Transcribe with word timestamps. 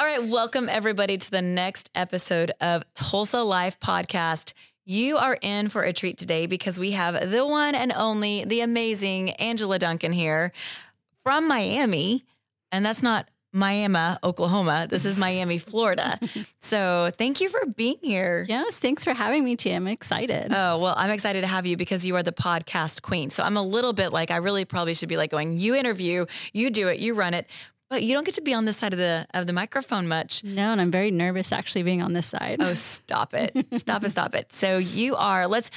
All 0.00 0.06
right, 0.06 0.24
welcome 0.24 0.70
everybody 0.70 1.18
to 1.18 1.30
the 1.30 1.42
next 1.42 1.90
episode 1.94 2.52
of 2.58 2.84
Tulsa 2.94 3.42
Life 3.42 3.78
Podcast. 3.80 4.54
You 4.86 5.18
are 5.18 5.36
in 5.42 5.68
for 5.68 5.82
a 5.82 5.92
treat 5.92 6.16
today 6.16 6.46
because 6.46 6.80
we 6.80 6.92
have 6.92 7.30
the 7.30 7.46
one 7.46 7.74
and 7.74 7.92
only, 7.92 8.46
the 8.46 8.62
amazing 8.62 9.32
Angela 9.32 9.78
Duncan 9.78 10.12
here 10.12 10.52
from 11.22 11.46
Miami. 11.46 12.24
And 12.72 12.86
that's 12.86 13.02
not 13.02 13.28
Miami, 13.52 14.16
Oklahoma. 14.24 14.86
This 14.88 15.04
is 15.04 15.18
Miami, 15.18 15.58
Florida. 15.58 16.18
So 16.62 17.10
thank 17.18 17.40
you 17.40 17.48
for 17.48 17.66
being 17.66 17.96
here. 18.00 18.46
Yes, 18.48 18.78
thanks 18.78 19.02
for 19.02 19.12
having 19.12 19.42
me, 19.44 19.56
T. 19.56 19.72
I'm 19.72 19.88
excited. 19.88 20.52
Oh, 20.54 20.78
well, 20.78 20.94
I'm 20.96 21.10
excited 21.10 21.40
to 21.40 21.46
have 21.46 21.66
you 21.66 21.76
because 21.76 22.06
you 22.06 22.14
are 22.16 22.22
the 22.22 22.32
podcast 22.32 23.02
queen. 23.02 23.28
So 23.28 23.42
I'm 23.42 23.56
a 23.56 23.62
little 23.62 23.92
bit 23.92 24.12
like, 24.12 24.30
I 24.30 24.36
really 24.36 24.64
probably 24.64 24.94
should 24.94 25.08
be 25.08 25.16
like 25.16 25.30
going, 25.30 25.52
you 25.52 25.74
interview, 25.74 26.26
you 26.52 26.70
do 26.70 26.88
it, 26.88 27.00
you 27.00 27.14
run 27.14 27.34
it. 27.34 27.48
But 27.90 28.04
you 28.04 28.14
don't 28.14 28.24
get 28.24 28.36
to 28.36 28.40
be 28.40 28.54
on 28.54 28.64
this 28.64 28.76
side 28.76 28.92
of 28.92 28.98
the 28.98 29.26
of 29.34 29.46
the 29.48 29.52
microphone 29.52 30.06
much. 30.06 30.44
No, 30.44 30.70
and 30.70 30.80
I'm 30.80 30.92
very 30.92 31.10
nervous 31.10 31.52
actually 31.52 31.82
being 31.82 32.02
on 32.02 32.12
this 32.12 32.26
side. 32.26 32.58
Oh, 32.60 32.72
stop 32.74 33.34
it. 33.34 33.54
stop 33.80 34.04
it, 34.04 34.10
stop 34.10 34.34
it. 34.34 34.52
So 34.52 34.78
you 34.78 35.16
are, 35.16 35.48
let's 35.48 35.72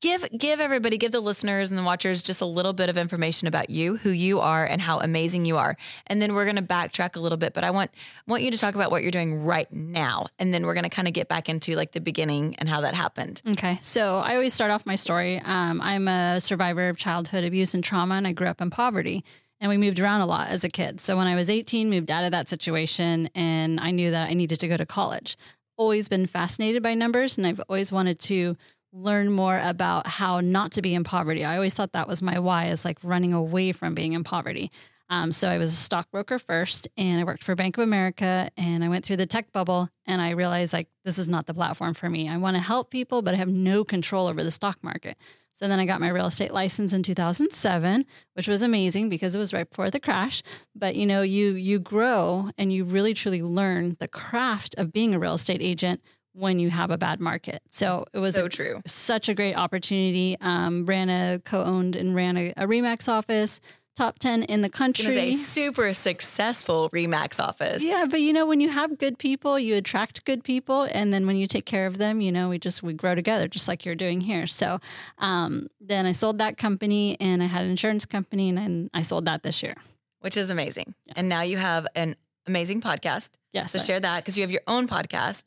give 0.00 0.24
give 0.36 0.60
everybody 0.60 0.96
give 0.96 1.12
the 1.12 1.20
listeners 1.20 1.70
and 1.70 1.78
the 1.78 1.82
watchers 1.82 2.22
just 2.22 2.40
a 2.40 2.44
little 2.46 2.72
bit 2.72 2.88
of 2.88 2.96
information 2.96 3.48
about 3.48 3.68
you 3.68 3.96
who 3.96 4.10
you 4.10 4.38
are 4.40 4.64
and 4.64 4.80
how 4.80 5.00
amazing 5.00 5.44
you 5.44 5.56
are 5.56 5.76
and 6.06 6.22
then 6.22 6.34
we're 6.34 6.44
going 6.44 6.54
to 6.54 6.62
backtrack 6.62 7.16
a 7.16 7.20
little 7.20 7.36
bit 7.36 7.52
but 7.52 7.64
i 7.64 7.70
want 7.72 7.90
want 8.28 8.40
you 8.42 8.50
to 8.52 8.56
talk 8.56 8.76
about 8.76 8.92
what 8.92 9.02
you're 9.02 9.10
doing 9.10 9.42
right 9.42 9.72
now 9.72 10.24
and 10.38 10.54
then 10.54 10.64
we're 10.66 10.74
going 10.74 10.84
to 10.84 10.88
kind 10.88 11.08
of 11.08 11.14
get 11.14 11.26
back 11.26 11.48
into 11.48 11.74
like 11.74 11.90
the 11.90 12.00
beginning 12.00 12.54
and 12.58 12.68
how 12.68 12.80
that 12.80 12.94
happened 12.94 13.42
Okay, 13.50 13.78
so 13.82 14.18
I 14.18 14.34
always 14.36 14.54
start 14.54 14.70
off 14.70 14.86
my 14.86 14.94
story. 14.94 15.40
Um, 15.44 15.80
I'm 15.80 16.06
a 16.06 16.40
survivor 16.40 16.88
of 16.90 16.96
childhood 16.96 17.42
abuse 17.42 17.74
and 17.74 17.82
trauma, 17.82 18.14
and 18.14 18.26
I 18.26 18.32
grew 18.32 18.46
up 18.46 18.60
in 18.60 18.70
poverty. 18.70 19.24
And 19.60 19.68
we 19.68 19.76
moved 19.76 19.98
around 19.98 20.20
a 20.20 20.26
lot 20.26 20.48
as 20.48 20.62
a 20.64 20.68
kid. 20.68 21.00
So 21.00 21.16
when 21.16 21.26
I 21.26 21.34
was 21.34 21.50
18, 21.50 21.90
moved 21.90 22.10
out 22.10 22.24
of 22.24 22.30
that 22.30 22.48
situation, 22.48 23.28
and 23.34 23.80
I 23.80 23.90
knew 23.90 24.10
that 24.10 24.30
I 24.30 24.34
needed 24.34 24.60
to 24.60 24.68
go 24.68 24.76
to 24.76 24.86
college. 24.86 25.36
Always 25.76 26.08
been 26.08 26.26
fascinated 26.26 26.82
by 26.82 26.94
numbers, 26.94 27.38
and 27.38 27.46
I've 27.46 27.60
always 27.68 27.90
wanted 27.90 28.18
to 28.20 28.56
learn 28.92 29.30
more 29.30 29.60
about 29.62 30.06
how 30.06 30.40
not 30.40 30.72
to 30.72 30.82
be 30.82 30.94
in 30.94 31.04
poverty. 31.04 31.44
I 31.44 31.56
always 31.56 31.74
thought 31.74 31.92
that 31.92 32.08
was 32.08 32.22
my 32.22 32.38
why, 32.38 32.68
is 32.68 32.84
like 32.84 32.98
running 33.02 33.32
away 33.32 33.72
from 33.72 33.94
being 33.94 34.12
in 34.12 34.24
poverty. 34.24 34.70
Um, 35.10 35.32
so 35.32 35.48
I 35.48 35.58
was 35.58 35.72
a 35.72 35.76
stockbroker 35.76 36.38
first, 36.38 36.88
and 36.96 37.20
I 37.20 37.24
worked 37.24 37.42
for 37.42 37.54
Bank 37.54 37.78
of 37.78 37.82
America, 37.82 38.50
and 38.56 38.84
I 38.84 38.88
went 38.88 39.04
through 39.04 39.16
the 39.16 39.26
tech 39.26 39.52
bubble, 39.52 39.88
and 40.06 40.20
I 40.20 40.30
realized 40.30 40.72
like 40.72 40.88
this 41.04 41.18
is 41.18 41.28
not 41.28 41.46
the 41.46 41.54
platform 41.54 41.94
for 41.94 42.10
me. 42.10 42.28
I 42.28 42.36
want 42.36 42.56
to 42.56 42.62
help 42.62 42.90
people, 42.90 43.22
but 43.22 43.34
I 43.34 43.38
have 43.38 43.48
no 43.48 43.84
control 43.84 44.26
over 44.26 44.44
the 44.44 44.50
stock 44.50 44.78
market. 44.82 45.16
So 45.58 45.66
then 45.66 45.80
I 45.80 45.86
got 45.86 46.00
my 46.00 46.08
real 46.08 46.26
estate 46.26 46.52
license 46.52 46.92
in 46.92 47.02
2007, 47.02 48.06
which 48.34 48.46
was 48.46 48.62
amazing 48.62 49.08
because 49.08 49.34
it 49.34 49.38
was 49.38 49.52
right 49.52 49.68
before 49.68 49.90
the 49.90 49.98
crash. 49.98 50.40
But 50.76 50.94
you 50.94 51.04
know, 51.04 51.22
you 51.22 51.54
you 51.54 51.80
grow 51.80 52.50
and 52.56 52.72
you 52.72 52.84
really 52.84 53.12
truly 53.12 53.42
learn 53.42 53.96
the 53.98 54.06
craft 54.06 54.76
of 54.78 54.92
being 54.92 55.14
a 55.14 55.18
real 55.18 55.34
estate 55.34 55.60
agent 55.60 56.00
when 56.32 56.60
you 56.60 56.70
have 56.70 56.92
a 56.92 56.96
bad 56.96 57.18
market. 57.18 57.60
So 57.70 58.04
it 58.12 58.20
was 58.20 58.36
so 58.36 58.44
a- 58.44 58.48
true 58.48 58.80
such 58.86 59.28
a 59.28 59.34
great 59.34 59.54
opportunity. 59.54 60.36
Um, 60.40 60.86
ran 60.86 61.10
a 61.10 61.40
co-owned 61.44 61.96
and 61.96 62.14
ran 62.14 62.36
a, 62.36 62.54
a 62.56 62.66
Remax 62.68 63.08
office, 63.08 63.58
top 63.98 64.18
10 64.18 64.44
in 64.44 64.62
the 64.62 64.68
country. 64.70 65.16
a 65.18 65.32
super 65.32 65.92
successful 65.92 66.88
remax 66.90 67.40
office 67.48 67.82
Yeah, 67.82 68.06
but 68.08 68.20
you 68.20 68.32
know, 68.32 68.46
when 68.46 68.60
you 68.60 68.68
have 68.80 68.96
good 68.98 69.18
people, 69.18 69.58
you 69.58 69.74
attract 69.74 70.24
good 70.24 70.42
people, 70.44 70.80
and 70.98 71.12
then 71.12 71.26
when 71.26 71.36
you 71.36 71.46
take 71.46 71.66
care 71.66 71.86
of 71.86 71.98
them, 71.98 72.20
you 72.20 72.30
know, 72.32 72.48
we 72.48 72.58
just 72.58 72.82
we 72.82 72.92
grow 72.92 73.14
together, 73.14 73.48
just 73.48 73.66
like 73.68 73.84
you're 73.84 73.94
doing 74.06 74.20
here. 74.20 74.46
So, 74.46 74.80
um, 75.18 75.66
then 75.80 76.06
I 76.06 76.12
sold 76.12 76.38
that 76.38 76.56
company, 76.56 77.16
and 77.20 77.42
I 77.42 77.46
had 77.46 77.62
an 77.64 77.70
insurance 77.70 78.06
company, 78.06 78.48
and 78.50 78.56
then 78.58 78.90
I 78.94 79.02
sold 79.02 79.24
that 79.26 79.42
this 79.42 79.62
year. 79.62 79.74
which 80.20 80.36
is 80.36 80.50
amazing 80.50 80.88
and 81.16 81.28
now 81.28 81.42
you 81.42 81.56
have 81.58 81.86
an 81.94 82.16
amazing 82.46 82.80
podcast 82.80 83.30
Yes, 83.52 83.72
so 83.72 83.78
I- 83.78 83.82
share 83.88 84.00
that 84.00 84.16
because 84.20 84.36
you 84.38 84.42
have 84.42 84.50
your 84.56 84.66
own 84.74 84.88
podcast 84.88 85.44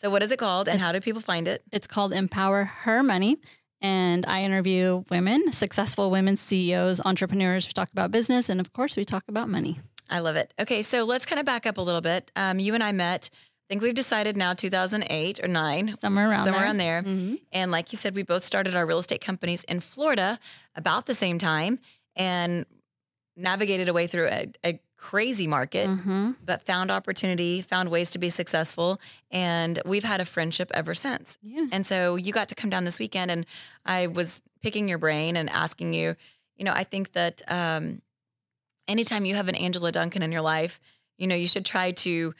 so 0.00 0.10
what 0.12 0.22
is 0.22 0.30
it 0.34 0.38
called 0.38 0.68
and 0.68 0.78
how 0.84 0.90
do 0.94 1.00
people 1.00 1.20
find 1.32 1.46
it 1.52 1.58
it's 1.76 1.88
called 1.94 2.12
Empower 2.12 2.62
Her 2.84 3.02
Money. 3.02 3.34
And 3.82 4.24
I 4.26 4.42
interview 4.44 5.04
women, 5.10 5.50
successful 5.52 6.10
women, 6.10 6.36
CEOs, 6.36 7.00
entrepreneurs. 7.04 7.66
We 7.66 7.72
talk 7.72 7.90
about 7.92 8.10
business, 8.12 8.48
and 8.48 8.60
of 8.60 8.72
course, 8.72 8.96
we 8.96 9.04
talk 9.04 9.24
about 9.28 9.48
money. 9.48 9.80
I 10.08 10.20
love 10.20 10.36
it. 10.36 10.54
Okay, 10.60 10.82
so 10.82 11.04
let's 11.04 11.26
kind 11.26 11.40
of 11.40 11.46
back 11.46 11.66
up 11.66 11.78
a 11.78 11.80
little 11.82 12.00
bit. 12.00 12.30
Um, 12.36 12.58
you 12.60 12.74
and 12.74 12.82
I 12.82 12.92
met. 12.92 13.28
I 13.32 13.74
think 13.74 13.82
we've 13.82 13.94
decided 13.94 14.36
now 14.36 14.54
2008 14.54 15.40
or 15.42 15.48
nine, 15.48 15.96
Somewhere 16.00 16.30
around 16.30 16.44
somewhere 16.44 16.60
there. 16.60 16.64
around 16.68 16.76
there. 16.76 17.02
Mhm. 17.02 17.40
And 17.52 17.70
like 17.70 17.90
you 17.90 17.98
said, 17.98 18.14
we 18.14 18.22
both 18.22 18.44
started 18.44 18.74
our 18.76 18.86
real 18.86 18.98
estate 18.98 19.20
companies 19.20 19.64
in 19.64 19.80
Florida 19.80 20.38
about 20.76 21.06
the 21.06 21.14
same 21.14 21.38
time 21.38 21.78
and 22.14 22.66
navigated 23.36 23.88
a 23.88 23.92
way 23.92 24.06
through 24.06 24.28
a, 24.28 24.48
a 24.64 24.78
crazy 25.10 25.46
market, 25.48 25.88
Mhm. 25.88 26.36
but 26.44 26.62
found 26.62 26.90
opportunity, 26.90 27.60
found 27.60 27.90
ways 27.90 28.08
to 28.10 28.18
be 28.18 28.30
successful, 28.30 29.00
and 29.32 29.80
we've 29.84 30.04
had 30.04 30.20
a 30.20 30.24
friendship 30.24 30.70
ever 30.72 30.94
since. 30.94 31.38
Yeah. 31.42 31.66
And 31.72 31.84
so 31.86 32.14
you 32.16 32.32
got 32.32 32.48
to 32.50 32.54
come 32.54 32.70
down 32.70 32.84
this 32.84 33.00
weekend, 33.00 33.30
and 33.30 33.44
I 33.84 34.06
was 34.06 34.40
picking 34.62 34.88
your 34.88 34.98
brain 34.98 35.36
and 35.36 35.50
asking 35.50 35.92
you. 35.94 36.14
You 36.56 36.64
know, 36.64 36.72
I 36.72 36.84
think 36.84 37.12
that 37.12 37.42
um, 37.48 38.00
anytime 38.86 39.24
you 39.24 39.34
have 39.34 39.48
an 39.48 39.56
Angela 39.56 39.90
Duncan 39.92 40.22
in 40.22 40.30
your 40.30 40.40
life, 40.42 40.80
you 41.18 41.26
know, 41.26 41.34
you 41.34 41.48
should 41.48 41.64
try 41.64 41.90
to 41.92 42.34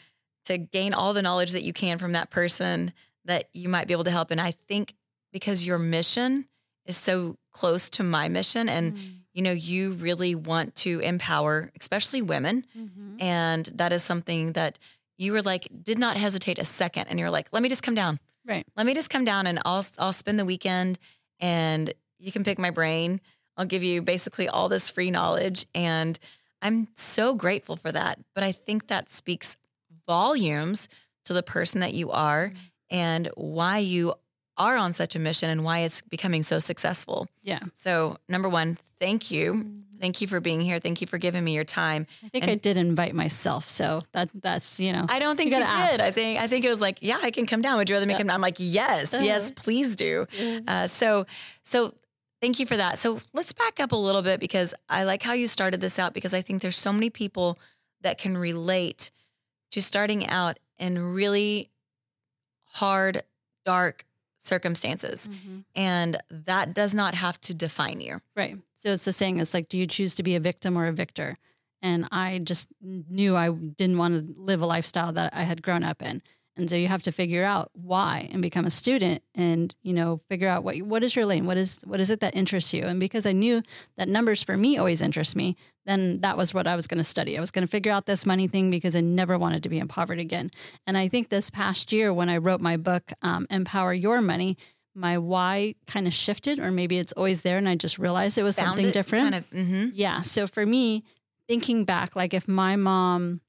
to 0.44 0.58
gain 0.58 0.92
all 0.92 1.12
the 1.14 1.22
knowledge 1.22 1.52
that 1.52 1.62
you 1.62 1.72
can 1.72 1.98
from 1.98 2.12
that 2.12 2.28
person 2.30 2.92
that 3.24 3.48
you 3.52 3.68
might 3.68 3.86
be 3.86 3.94
able 3.94 4.02
to 4.04 4.10
help. 4.10 4.30
And 4.32 4.40
I 4.40 4.50
think 4.68 4.94
because 5.32 5.64
your 5.66 5.78
mission 5.78 6.48
is 6.84 6.96
so 6.96 7.36
close 7.52 7.88
to 7.90 8.02
my 8.02 8.28
mission, 8.28 8.68
and 8.68 9.21
you 9.32 9.42
know, 9.42 9.52
you 9.52 9.92
really 9.92 10.34
want 10.34 10.76
to 10.76 11.00
empower, 11.00 11.70
especially 11.80 12.20
women, 12.22 12.66
Mhm. 12.76 13.20
and 13.22 13.66
that 13.74 13.92
is 13.92 14.02
something 14.02 14.52
that 14.52 14.78
you 15.18 15.32
were 15.32 15.42
like 15.42 15.68
did 15.82 15.98
not 15.98 16.16
hesitate 16.16 16.58
a 16.58 16.64
second, 16.64 17.06
and 17.08 17.18
you're 17.18 17.30
like, 17.30 17.48
let 17.52 17.62
me 17.62 17.68
just 17.68 17.82
come 17.82 17.94
down 17.94 18.18
Right. 18.44 18.66
let 18.76 18.86
me 18.86 18.92
just 18.94 19.08
come 19.10 19.24
down 19.24 19.46
and 19.46 19.60
I'll 19.64 19.84
I'll 19.98 20.12
spend 20.12 20.38
the 20.38 20.44
weekend 20.44 20.98
and 21.40 21.92
you 22.18 22.32
can 22.32 22.44
pick 22.44 22.58
my 22.58 22.70
brain. 22.70 23.20
I'll 23.56 23.66
give 23.66 23.82
you 23.82 24.02
basically 24.02 24.48
all 24.48 24.68
this 24.68 24.88
free 24.90 25.10
knowledge 25.10 25.66
and 25.74 26.18
I'm 26.60 26.88
so 26.96 27.34
grateful 27.34 27.76
for 27.76 27.90
that. 27.92 28.18
But 28.34 28.44
I 28.44 28.52
think 28.52 28.86
that 28.88 29.10
speaks 29.10 29.56
volumes 30.06 30.88
to 31.24 31.32
the 31.32 31.42
person 31.42 31.80
that 31.80 31.94
you 31.94 32.10
are 32.10 32.52
and 32.90 33.28
why 33.36 33.78
you 33.78 34.14
are 34.56 34.76
on 34.76 34.92
such 34.92 35.14
a 35.16 35.18
mission 35.18 35.48
and 35.50 35.64
why 35.64 35.80
it's 35.80 36.02
becoming 36.02 36.42
so 36.42 36.58
successful. 36.58 37.26
Yeah. 37.42 37.60
So, 37.74 38.16
number 38.28 38.48
1, 38.48 38.78
thank 39.02 39.30
you. 39.30 39.82
Thank 40.00 40.20
you 40.20 40.26
for 40.26 40.40
being 40.40 40.60
here. 40.60 40.80
Thank 40.80 41.00
you 41.00 41.06
for 41.06 41.16
giving 41.18 41.44
me 41.44 41.54
your 41.54 41.62
time. 41.64 42.06
I 42.24 42.28
think 42.28 42.42
And- 42.44 42.50
I 42.52 42.54
did 42.56 42.76
invite 42.76 43.14
myself, 43.14 43.70
so 43.70 44.02
that 44.12 44.30
that's 44.34 44.80
you 44.80 44.92
know. 44.92 45.06
I 45.08 45.18
don't 45.20 45.36
think 45.36 45.50
you, 45.50 45.56
You 45.58 45.62
did. 45.62 45.70
ask. 45.72 46.00
I 46.00 46.10
think 46.10 46.40
I 46.40 46.46
think 46.48 46.64
it 46.64 46.68
was 46.68 46.80
like, 46.80 46.98
yeah, 47.00 47.18
I 47.22 47.30
can 47.30 47.46
come 47.46 47.62
down. 47.62 47.76
Would 47.78 47.88
you 47.88 47.94
rather 47.96 48.06
me 48.06 48.14
Yeah. 48.14 48.18
come 48.18 48.26
down? 48.28 48.34
I'm 48.36 48.40
like, 48.40 48.56
yes, 48.58 49.12
yes, 49.12 49.50
Uh-huh. 49.50 49.62
please 49.64 49.94
do. 49.94 50.26
Uh, 50.66 50.86
so, 50.88 51.24
so 51.64 51.94
thank 52.40 52.58
you 52.58 52.66
for 52.66 52.76
that. 52.76 52.98
So 52.98 53.20
let's 53.32 53.52
back 53.52 53.78
up 53.78 53.92
a 53.92 53.96
little 53.96 54.22
bit 54.22 54.40
because 54.40 54.74
I 54.88 55.04
like 55.04 55.22
how 55.22 55.34
you 55.34 55.46
started 55.46 55.80
this 55.80 55.98
out 56.00 56.14
because 56.14 56.34
I 56.34 56.42
think 56.42 56.62
there's 56.62 56.76
so 56.76 56.92
many 56.92 57.08
people 57.10 57.58
that 58.00 58.18
can 58.18 58.36
relate 58.36 59.12
to 59.70 59.80
starting 59.80 60.26
out 60.28 60.58
in 60.78 60.98
really 60.98 61.70
hard, 62.64 63.22
dark 63.64 64.04
circumstances, 64.42 65.28
Mhm. 65.28 65.64
and 65.74 66.16
that 66.30 66.74
does 66.74 66.94
not 66.94 67.14
have 67.14 67.40
to 67.42 67.54
define 67.54 68.00
you. 68.00 68.18
Right. 68.36 68.56
So 68.76 68.92
it's 68.92 69.04
the 69.04 69.12
saying. 69.12 69.38
It's 69.38 69.54
like, 69.54 69.68
do 69.68 69.78
you 69.78 69.86
choose 69.86 70.14
to 70.16 70.22
be 70.22 70.34
a 70.34 70.40
victim 70.40 70.76
or 70.76 70.86
a 70.86 70.92
victor? 70.92 71.38
And 71.80 72.06
I 72.12 72.38
just 72.38 72.68
knew 72.80 73.36
I 73.36 73.50
didn't 73.50 73.98
want 73.98 74.14
to 74.36 74.42
live 74.42 74.60
a 74.60 74.66
lifestyle 74.66 75.12
that 75.12 75.32
I 75.34 75.42
had 75.44 75.62
grown 75.62 75.82
up 75.84 76.02
in. 76.02 76.22
And 76.56 76.68
so 76.68 76.76
you 76.76 76.86
have 76.88 77.02
to 77.04 77.12
figure 77.12 77.44
out 77.44 77.70
why 77.72 78.28
and 78.30 78.42
become 78.42 78.66
a 78.66 78.70
student 78.70 79.22
and, 79.34 79.74
you 79.82 79.94
know, 79.94 80.20
figure 80.28 80.48
out 80.48 80.62
what 80.64 80.76
what 80.82 81.02
is 81.02 81.16
your 81.16 81.24
lane? 81.24 81.46
What 81.46 81.56
is 81.56 81.80
what 81.84 81.98
is 81.98 82.10
it 82.10 82.20
that 82.20 82.36
interests 82.36 82.74
you? 82.74 82.82
And 82.84 83.00
because 83.00 83.24
I 83.24 83.32
knew 83.32 83.62
that 83.96 84.06
numbers 84.08 84.42
for 84.42 84.56
me 84.56 84.76
always 84.76 85.00
interest 85.00 85.34
me, 85.34 85.56
then 85.86 86.20
that 86.20 86.36
was 86.36 86.54
what 86.54 86.66
I 86.66 86.76
was 86.76 86.86
going 86.86 86.98
to 86.98 87.04
study. 87.04 87.36
I 87.36 87.40
was 87.40 87.50
going 87.50 87.66
to 87.66 87.70
figure 87.70 87.92
out 87.92 88.06
this 88.06 88.24
money 88.24 88.46
thing 88.48 88.70
because 88.70 88.94
I 88.94 89.00
never 89.00 89.38
wanted 89.38 89.62
to 89.64 89.68
be 89.68 89.78
in 89.78 89.88
poverty 89.88 90.22
again. 90.22 90.50
And 90.86 90.96
I 90.96 91.08
think 91.08 91.28
this 91.28 91.50
past 91.50 91.92
year 91.92 92.12
when 92.14 92.28
I 92.28 92.36
wrote 92.36 92.60
my 92.60 92.76
book, 92.76 93.12
um, 93.22 93.46
Empower 93.50 93.92
Your 93.92 94.20
Money, 94.20 94.56
my 94.94 95.18
why 95.18 95.74
kind 95.86 96.06
of 96.06 96.12
shifted, 96.12 96.58
or 96.58 96.70
maybe 96.70 96.98
it's 96.98 97.12
always 97.14 97.42
there 97.42 97.58
and 97.58 97.68
I 97.68 97.74
just 97.74 97.98
realized 97.98 98.38
it 98.38 98.42
was 98.42 98.56
Found 98.56 98.68
something 98.68 98.86
it, 98.88 98.92
different. 98.92 99.32
Kind 99.32 99.34
of. 99.34 99.48
hmm 99.48 99.88
Yeah. 99.94 100.20
So 100.20 100.46
for 100.46 100.64
me, 100.66 101.04
thinking 101.48 101.84
back, 101.84 102.14
like 102.14 102.34
if 102.34 102.46
my 102.46 102.76
mom 102.76 103.40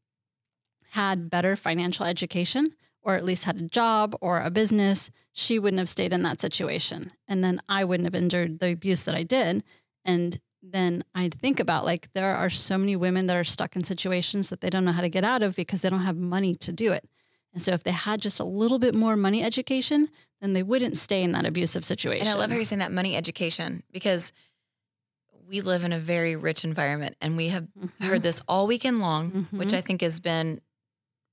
had 0.91 1.29
better 1.29 1.55
financial 1.55 2.05
education, 2.05 2.73
or 3.03 3.15
at 3.15 3.25
least 3.25 3.43
had 3.43 3.59
a 3.59 3.63
job 3.63 4.15
or 4.21 4.41
a 4.41 4.49
business, 4.49 5.11
she 5.33 5.59
wouldn't 5.59 5.79
have 5.79 5.89
stayed 5.89 6.13
in 6.13 6.21
that 6.23 6.39
situation. 6.39 7.11
And 7.27 7.43
then 7.43 7.61
I 7.67 7.83
wouldn't 7.83 8.05
have 8.05 8.15
endured 8.15 8.59
the 8.59 8.71
abuse 8.71 9.03
that 9.03 9.15
I 9.15 9.23
did. 9.23 9.63
And 10.05 10.39
then 10.65 11.03
I 11.13 11.29
think 11.29 11.59
about 11.59 11.83
like 11.85 12.11
there 12.13 12.35
are 12.35 12.49
so 12.49 12.77
many 12.77 12.95
women 12.95 13.27
that 13.27 13.35
are 13.35 13.43
stuck 13.43 13.75
in 13.75 13.83
situations 13.83 14.49
that 14.49 14.61
they 14.61 14.69
don't 14.69 14.85
know 14.85 14.93
how 14.93 15.01
to 15.01 15.09
get 15.09 15.23
out 15.25 15.43
of 15.43 15.55
because 15.55 15.81
they 15.81 15.89
don't 15.89 16.03
have 16.03 16.17
money 16.17 16.55
to 16.55 16.71
do 16.71 16.91
it. 16.93 17.07
And 17.53 17.61
so 17.61 17.73
if 17.73 17.83
they 17.83 17.91
had 17.91 18.21
just 18.21 18.39
a 18.39 18.43
little 18.45 18.79
bit 18.79 18.95
more 18.95 19.15
money 19.15 19.43
education, 19.43 20.09
then 20.41 20.53
they 20.53 20.63
wouldn't 20.63 20.97
stay 20.97 21.21
in 21.21 21.33
that 21.33 21.45
abusive 21.45 21.85
situation. 21.85 22.25
And 22.27 22.29
I 22.29 22.39
love 22.39 22.49
how 22.49 22.55
you're 22.55 22.63
saying 22.63 22.79
that 22.79 22.91
money 22.91 23.15
education 23.15 23.83
because 23.91 24.31
we 25.47 25.61
live 25.61 25.83
in 25.83 25.91
a 25.93 25.99
very 25.99 26.35
rich 26.35 26.63
environment 26.63 27.15
and 27.21 27.35
we 27.37 27.49
have 27.49 27.67
Mhm. 27.77 28.07
heard 28.07 28.23
this 28.23 28.41
all 28.47 28.65
weekend 28.65 29.01
long, 29.01 29.47
which 29.51 29.69
Mhm. 29.69 29.77
I 29.77 29.81
think 29.81 30.01
has 30.01 30.19
been 30.19 30.61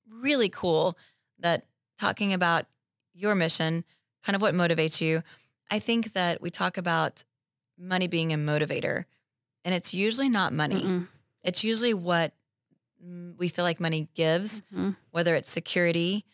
really 0.06 0.48
cool 0.48 0.98
that 1.38 1.66
talking 1.96 2.32
about 2.32 2.66
your 3.14 3.34
mission, 3.34 3.84
kind 4.22 4.36
of 4.36 4.42
what 4.42 4.54
motivates 4.54 5.00
you. 5.00 5.22
I 5.70 5.78
think 5.78 6.12
that 6.12 6.42
we 6.42 6.50
talk 6.50 6.76
about 6.76 7.24
money 7.78 8.08
being 8.08 8.32
a 8.32 8.36
motivator, 8.36 9.04
and 9.64 9.74
it's 9.74 9.92
usually 9.94 10.28
not 10.28 10.52
money. 10.52 10.82
Mm-mm. 10.82 11.08
It's 11.42 11.64
usually 11.64 11.94
what 11.94 12.32
we 13.38 13.48
feel 13.48 13.64
like 13.64 13.80
money 13.80 14.08
gives, 14.14 14.62
Mhm. 14.74 14.96
whether 15.10 15.34
it's 15.34 15.50
security, 15.50 16.24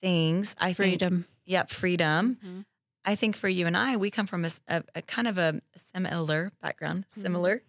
things. 0.00 0.54
I 0.58 0.72
think, 0.72 1.00
freedom. 1.00 1.26
yep, 1.44 1.70
freedom. 1.70 2.38
Mhm. 2.44 2.64
I 3.04 3.14
think 3.14 3.36
for 3.36 3.48
you 3.48 3.66
and 3.66 3.76
I, 3.76 3.96
we 3.96 4.10
come 4.10 4.26
from 4.26 4.44
a 4.68 5.02
kind 5.02 5.28
of 5.28 5.38
a 5.38 5.60
similar 5.94 6.52
background. 6.60 7.04
Mhm. 7.16 7.22
Similar. 7.22 7.62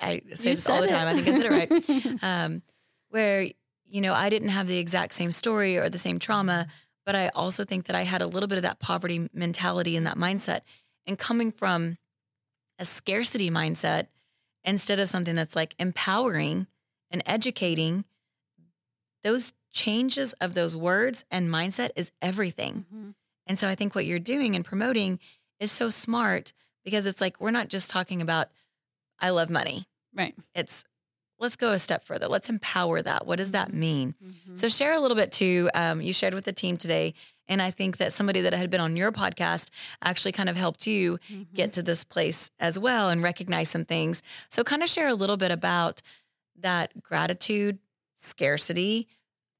I 0.00 0.20
say 0.34 0.50
You 0.50 0.56
this 0.56 0.68
all 0.68 0.80
the 0.82 0.88
time. 0.88 1.08
I 1.08 1.14
think 1.14 1.28
I 1.28 1.32
said 1.32 1.46
it 1.46 1.50
right. 1.50 2.22
Um, 2.22 2.62
where 3.08 3.48
you 3.86 4.00
know 4.00 4.12
I 4.14 4.28
didn't 4.28 4.50
have 4.50 4.66
the 4.66 4.78
exact 4.78 5.14
same 5.14 5.32
story 5.32 5.76
or 5.78 5.88
the 5.88 5.98
same 5.98 6.18
trauma, 6.18 6.66
but 7.06 7.14
I 7.16 7.28
also 7.28 7.64
think 7.64 7.86
that 7.86 7.96
I 7.96 8.02
had 8.02 8.22
a 8.22 8.26
little 8.26 8.48
bit 8.48 8.58
of 8.58 8.62
that 8.62 8.80
poverty 8.80 9.28
mentality 9.32 9.96
and 9.96 10.06
that 10.06 10.16
mindset, 10.16 10.60
and 11.06 11.18
coming 11.18 11.50
from 11.52 11.96
a 12.78 12.84
scarcity 12.84 13.50
mindset 13.50 14.08
instead 14.64 14.98
of 15.00 15.08
something 15.08 15.34
that's 15.34 15.56
like 15.56 15.74
empowering 15.78 16.66
and 17.10 17.22
educating. 17.26 18.04
Those 19.22 19.52
changes 19.72 20.32
of 20.34 20.54
those 20.54 20.76
words 20.76 21.24
and 21.30 21.48
mindset 21.48 21.90
is 21.96 22.10
everything. 22.20 22.86
Mhm. 22.92 23.14
And 23.46 23.58
so 23.58 23.68
I 23.68 23.74
think 23.74 23.94
what 23.94 24.06
you're 24.06 24.18
doing 24.18 24.54
and 24.56 24.64
promoting 24.64 25.18
is 25.60 25.70
so 25.72 25.90
smart 25.90 26.52
because 26.84 27.06
it's 27.06 27.20
like 27.20 27.40
we're 27.40 27.50
not 27.50 27.68
just 27.68 27.88
talking 27.90 28.20
about 28.20 28.50
I 29.18 29.30
love 29.30 29.50
money. 29.50 29.86
Right. 30.12 30.34
It's 30.54 30.84
let's 31.38 31.56
go 31.56 31.70
a 31.72 31.78
step 31.78 32.04
further. 32.04 32.28
Let's 32.28 32.48
empower 32.48 33.02
that. 33.02 33.26
What 33.26 33.36
does 33.36 33.52
that 33.52 33.72
mean? 33.72 34.14
Mhm. 34.22 34.58
So 34.58 34.68
share 34.68 34.92
a 34.92 35.00
little 35.00 35.16
bit 35.16 35.32
too. 35.32 35.70
Um, 35.74 36.00
you 36.00 36.12
shared 36.12 36.34
with 36.34 36.44
the 36.44 36.52
team 36.52 36.76
today, 36.76 37.14
and 37.48 37.60
I 37.62 37.70
think 37.70 37.96
that 37.98 38.12
somebody 38.12 38.40
that 38.40 38.52
had 38.54 38.70
been 38.70 38.80
on 38.80 38.96
your 38.96 39.12
podcast 39.12 39.68
actually 40.02 40.32
kind 40.32 40.48
of 40.48 40.56
helped 40.56 40.86
you 40.86 41.18
Mhm. 41.30 41.52
get 41.54 41.72
to 41.74 41.82
this 41.82 42.04
place 42.04 42.50
as 42.60 42.78
well 42.78 43.08
and 43.10 43.22
recognize 43.22 43.68
some 43.70 43.84
things. 43.84 44.22
So 44.48 44.62
kind 44.64 44.82
of 44.82 44.88
share 44.88 45.08
a 45.08 45.14
little 45.14 45.36
bit 45.36 45.50
about 45.50 46.02
that 46.56 47.02
gratitude, 47.02 47.78
scarcity, 48.16 49.08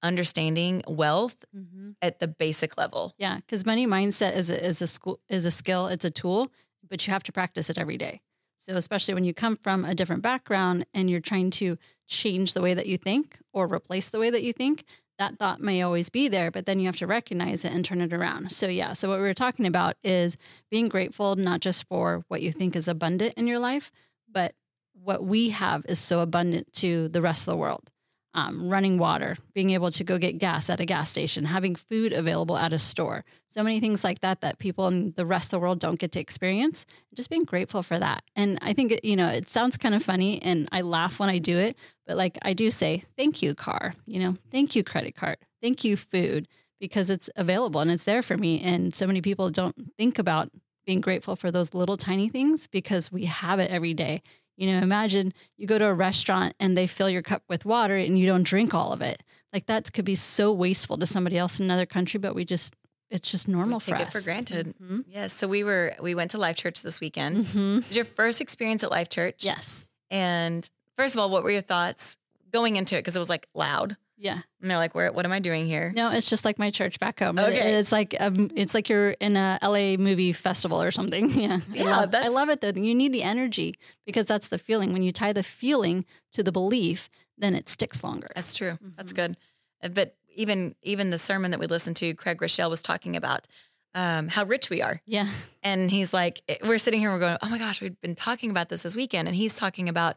understanding 0.03 0.83
wealth 0.89 1.37
Mhm. 1.55 1.95
at 2.03 2.19
the 2.19 2.29
basic 2.29 2.77
level. 2.77 3.15
Yeah, 3.19 3.37
because 3.37 3.65
money 3.65 3.87
mindset 3.87 4.35
is 4.37 4.51
a, 4.51 4.65
is 4.67 4.83
a 4.83 4.87
school 4.87 5.21
is 5.29 5.45
a 5.45 5.51
skill. 5.51 5.87
It's 5.87 6.05
a 6.05 6.11
tool, 6.11 6.51
but 6.89 7.07
you 7.07 7.13
have 7.13 7.23
to 7.25 7.33
practice 7.33 7.71
it 7.71 7.79
every 7.79 7.97
day. 7.99 8.21
So 8.59 8.77
especially 8.77 9.15
when 9.15 9.25
you 9.25 9.35
come 9.35 9.57
from 9.63 9.85
a 9.85 9.95
different 9.95 10.23
background 10.23 10.87
and 10.95 11.09
you're 11.11 11.21
trying 11.21 11.51
to 11.53 11.79
change 12.07 12.55
the 12.55 12.63
way 12.63 12.75
that 12.75 12.87
you 12.87 12.97
think 12.99 13.39
or 13.53 13.67
replace 13.73 14.11
the 14.11 14.19
way 14.19 14.31
that 14.31 14.43
you 14.43 14.53
think, 14.53 14.85
that 15.19 15.39
thought 15.39 15.61
may 15.61 15.83
always 15.83 16.09
be 16.11 16.29
there, 16.29 16.51
but 16.51 16.67
then 16.67 16.81
you 16.81 16.87
have 16.87 16.97
to 16.97 17.07
recognize 17.07 17.65
it 17.65 17.73
and 17.73 17.85
turn 17.85 18.01
it 18.01 18.13
around. 18.13 18.53
So 18.53 18.67
yeah, 18.67 18.93
so 18.93 19.09
what 19.09 19.19
we 19.19 19.25
were 19.25 19.35
talking 19.35 19.67
about 19.67 19.97
is 20.03 20.37
being 20.71 20.89
grateful 20.89 21.37
not 21.37 21.61
just 21.61 21.87
for 21.87 22.25
what 22.29 22.43
you 22.43 22.53
think 22.53 22.75
is 22.75 22.89
abundant 22.89 23.35
in 23.37 23.47
your 23.47 23.59
life, 23.59 23.93
but 24.31 24.55
what 24.95 25.25
we 25.25 25.51
have 25.51 25.85
is 25.89 25.99
so 25.99 26.21
abundant 26.21 26.73
to 26.75 27.09
the 27.09 27.23
rest 27.23 27.47
of 27.47 27.53
the 27.53 27.57
world 27.59 27.91
um, 28.35 28.69
running 28.69 28.99
water, 28.99 29.37
being 29.55 29.71
able 29.71 29.91
to 29.91 30.05
go 30.05 30.19
get 30.19 30.39
gas 30.39 30.71
at 30.71 30.81
a 30.81 30.85
gas 30.85 31.11
station, 31.11 31.45
having 31.45 31.75
food 31.75 32.13
available 32.13 32.57
at 32.57 32.73
a 32.73 32.79
store. 32.79 33.25
So 33.51 33.63
many 33.63 33.81
things 33.81 34.03
like 34.03 34.21
that 34.21 34.41
that 34.41 34.59
people 34.59 34.89
in 34.89 35.13
the 35.17 35.27
rest 35.27 35.47
of 35.49 35.51
the 35.51 35.59
world 35.61 35.79
don't 35.79 35.99
get 35.99 36.13
to 36.13 36.21
experience. 36.21 36.87
Just 37.15 37.29
being 37.29 37.45
grateful 37.45 37.83
for 37.83 37.99
that. 37.99 38.23
And 38.35 38.59
I 38.63 38.73
think, 38.73 38.99
you 39.03 39.17
know, 39.17 39.29
it 39.29 39.51
sounds 39.51 39.77
kind 39.77 39.95
of 39.95 40.03
funny 40.03 40.41
and 40.43 40.69
I 40.73 40.81
laugh 40.81 41.19
when 41.19 41.29
I 41.29 41.39
do 41.39 41.59
it, 41.59 41.77
but 42.07 42.17
like 42.17 42.39
I 42.43 42.55
do 42.55 42.71
say, 42.71 43.05
thank 43.17 43.43
you, 43.43 43.55
car, 43.55 43.93
you 44.07 44.19
know, 44.19 44.37
thank 44.51 44.75
you, 44.75 44.83
credit 44.83 45.15
card, 45.15 45.37
thank 45.61 45.85
you, 45.85 45.97
food, 45.97 46.49
because 46.81 47.11
it's 47.11 47.29
available 47.37 47.81
and 47.81 47.91
it's 47.91 48.05
there 48.05 48.23
for 48.23 48.39
me. 48.39 48.61
And 48.61 48.95
so 48.95 49.07
many 49.07 49.21
people 49.21 49.51
don't 49.51 49.77
think 49.97 50.19
about 50.19 50.49
being 50.85 51.01
grateful 51.01 51.37
for 51.37 51.51
those 51.51 51.75
little 51.75 51.97
tiny 51.97 52.29
things 52.29 52.67
because 52.67 53.13
we 53.13 53.27
have 53.27 53.59
it 53.61 53.71
every 53.71 53.95
day. 53.95 54.23
You 54.57 54.73
know, 54.73 54.79
imagine 54.81 55.33
you 55.57 55.67
go 55.67 55.79
to 55.79 55.87
a 55.87 55.95
restaurant 55.95 56.55
and 56.61 56.77
they 56.77 56.87
fill 56.87 57.09
your 57.11 57.23
cup 57.23 57.43
with 57.49 57.65
water 57.65 57.97
and 57.97 58.19
you 58.19 58.27
don't 58.27 58.43
drink 58.43 58.75
all 58.75 58.93
of 58.93 59.01
it. 59.01 59.23
Like 59.53 59.67
that 59.67 59.93
could 59.93 60.05
be 60.05 60.15
so 60.15 60.53
wasteful 60.53 60.99
to 60.99 61.07
somebody 61.07 61.37
else 61.39 61.59
in 61.59 61.65
another 61.65 61.87
country, 61.87 62.19
but 62.19 62.35
we 62.35 62.45
just 62.45 62.77
it's 63.11 63.31
just 63.31 63.47
normal 63.49 63.79
take 63.81 63.97
for 63.97 64.01
it 64.03 64.07
us. 64.07 64.13
for 64.15 64.21
granted. 64.23 64.75
Mhm. 64.83 65.05
Yes. 65.09 65.33
So 65.35 65.47
we 65.47 65.65
were 65.65 65.95
we 66.01 66.15
went 66.15 66.31
to 66.33 66.39
Life 66.39 66.57
Church 66.57 66.83
this 66.83 67.01
weekend. 67.01 67.39
Mhm. 67.43 67.79
It 67.83 67.89
was 67.89 67.97
your 67.97 68.05
first 68.07 68.41
experience 68.41 68.83
at 68.85 68.91
Life 68.91 69.09
Church. 69.11 69.45
Yes. 69.45 69.85
And 70.11 70.69
first 70.97 71.15
of 71.15 71.19
all, 71.19 71.29
what 71.31 71.43
were 71.43 71.51
your 71.51 71.61
thoughts 71.63 72.17
going 72.51 72.77
into 72.77 72.97
it? 72.97 73.01
Because 73.01 73.17
it 73.17 73.19
was 73.19 73.29
like 73.31 73.47
loud. 73.55 73.97
Yeah. 74.17 74.39
And 74.61 74.71
they're 74.71 74.79
like, 74.79 74.95
Where 74.95 75.11
what 75.13 75.25
am 75.25 75.33
I 75.33 75.39
doing 75.41 75.67
here? 75.67 75.93
No, 75.95 76.11
it's 76.11 76.29
just 76.29 76.45
like 76.45 76.59
my 76.59 76.71
church 76.71 77.01
back 77.01 77.19
home. 77.19 77.39
Okay. 77.39 77.75
It's 77.75 77.91
like 77.93 78.15
um, 78.21 78.51
it's 78.55 78.75
like 78.75 78.89
you're 78.89 79.11
in 79.13 79.37
a 79.37 79.59
LA 79.63 79.97
movie 79.97 80.33
festival 80.33 80.81
or 80.83 80.91
something. 80.91 81.31
Yeah. 81.31 81.59
Yeah, 81.73 81.85
I 81.85 82.01
love, 82.05 82.15
I 82.15 82.29
love 82.29 82.49
it 82.51 82.61
that 82.61 82.77
you 82.77 82.95
need 82.95 83.13
the 83.13 83.23
energy 83.23 83.75
because 84.07 84.27
that's 84.27 84.49
the 84.49 84.59
feeling. 84.59 84.93
When 84.93 85.03
you 85.03 85.13
tie 85.13 85.33
the 85.33 85.43
feeling 85.43 86.05
to 86.35 86.43
the 86.43 86.53
belief, 86.53 87.09
then 87.39 87.55
it 87.55 87.69
sticks 87.69 88.05
longer. 88.05 88.29
That's 88.35 88.55
true. 88.55 88.79
That's 88.97 89.13
Mhm. 89.13 89.17
good. 89.17 89.37
Uh, 89.83 89.89
But 89.89 90.17
even 90.35 90.75
even 90.83 91.11
the 91.11 91.19
sermon 91.19 91.51
that 91.51 91.61
we 91.61 91.67
listened 91.67 91.97
to, 91.97 92.15
Craig 92.15 92.39
Groeschel 92.39 92.71
was 92.71 92.81
talking 92.83 93.17
about 93.17 93.47
um, 93.95 94.29
how 94.29 94.45
rich 94.45 94.71
we 94.71 94.81
are. 94.81 95.03
Yeah. 95.05 95.29
And 95.63 95.91
he's 95.91 96.15
like, 96.15 96.43
eh, 96.49 96.57
we're 96.65 96.79
sitting 96.79 97.01
here, 97.01 97.11
we're 97.13 97.19
going, 97.19 97.37
oh 97.43 97.49
my 97.51 97.59
gosh, 97.59 97.83
we've 97.83 98.01
been 98.01 98.15
talking 98.15 98.51
about 98.51 98.71
this 98.71 98.85
this 98.85 98.97
weekend. 98.97 99.29
And 99.29 99.37
he's 99.37 99.55
talking 99.55 99.87
about 99.89 100.17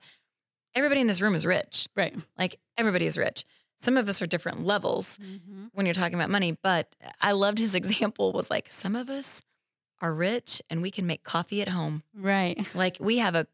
everybody 0.75 1.01
in 1.01 1.07
this 1.07 1.19
room 1.19 1.36
is 1.36 1.45
rich. 1.45 1.88
Right. 1.95 2.15
Like 2.38 2.57
everybody 2.77 3.06
is 3.06 3.18
rich. 3.18 3.44
Some 3.77 3.98
of 3.98 4.07
us 4.10 4.22
are 4.22 4.27
different 4.27 4.66
levels 4.66 5.18
Mhm. 5.22 5.69
when 5.74 5.86
you're 5.86 5.94
talking 5.94 6.16
about 6.16 6.30
money, 6.30 6.57
but 6.63 6.95
I 7.22 7.31
loved 7.33 7.60
his 7.60 7.75
example 8.13 8.31
was 8.33 8.50
like, 8.50 8.72
some 8.72 8.95
of 8.95 9.10
us 9.10 9.42
are 10.01 10.13
rich 10.13 10.62
and 10.69 10.81
we 10.81 10.92
can 10.92 11.06
make 11.06 11.24
coffee 11.24 11.62
at 11.62 11.69
home. 11.69 12.04
Right. 12.13 12.57
Like 12.75 12.98
we 13.00 13.18
have 13.19 13.36
a 13.36 13.48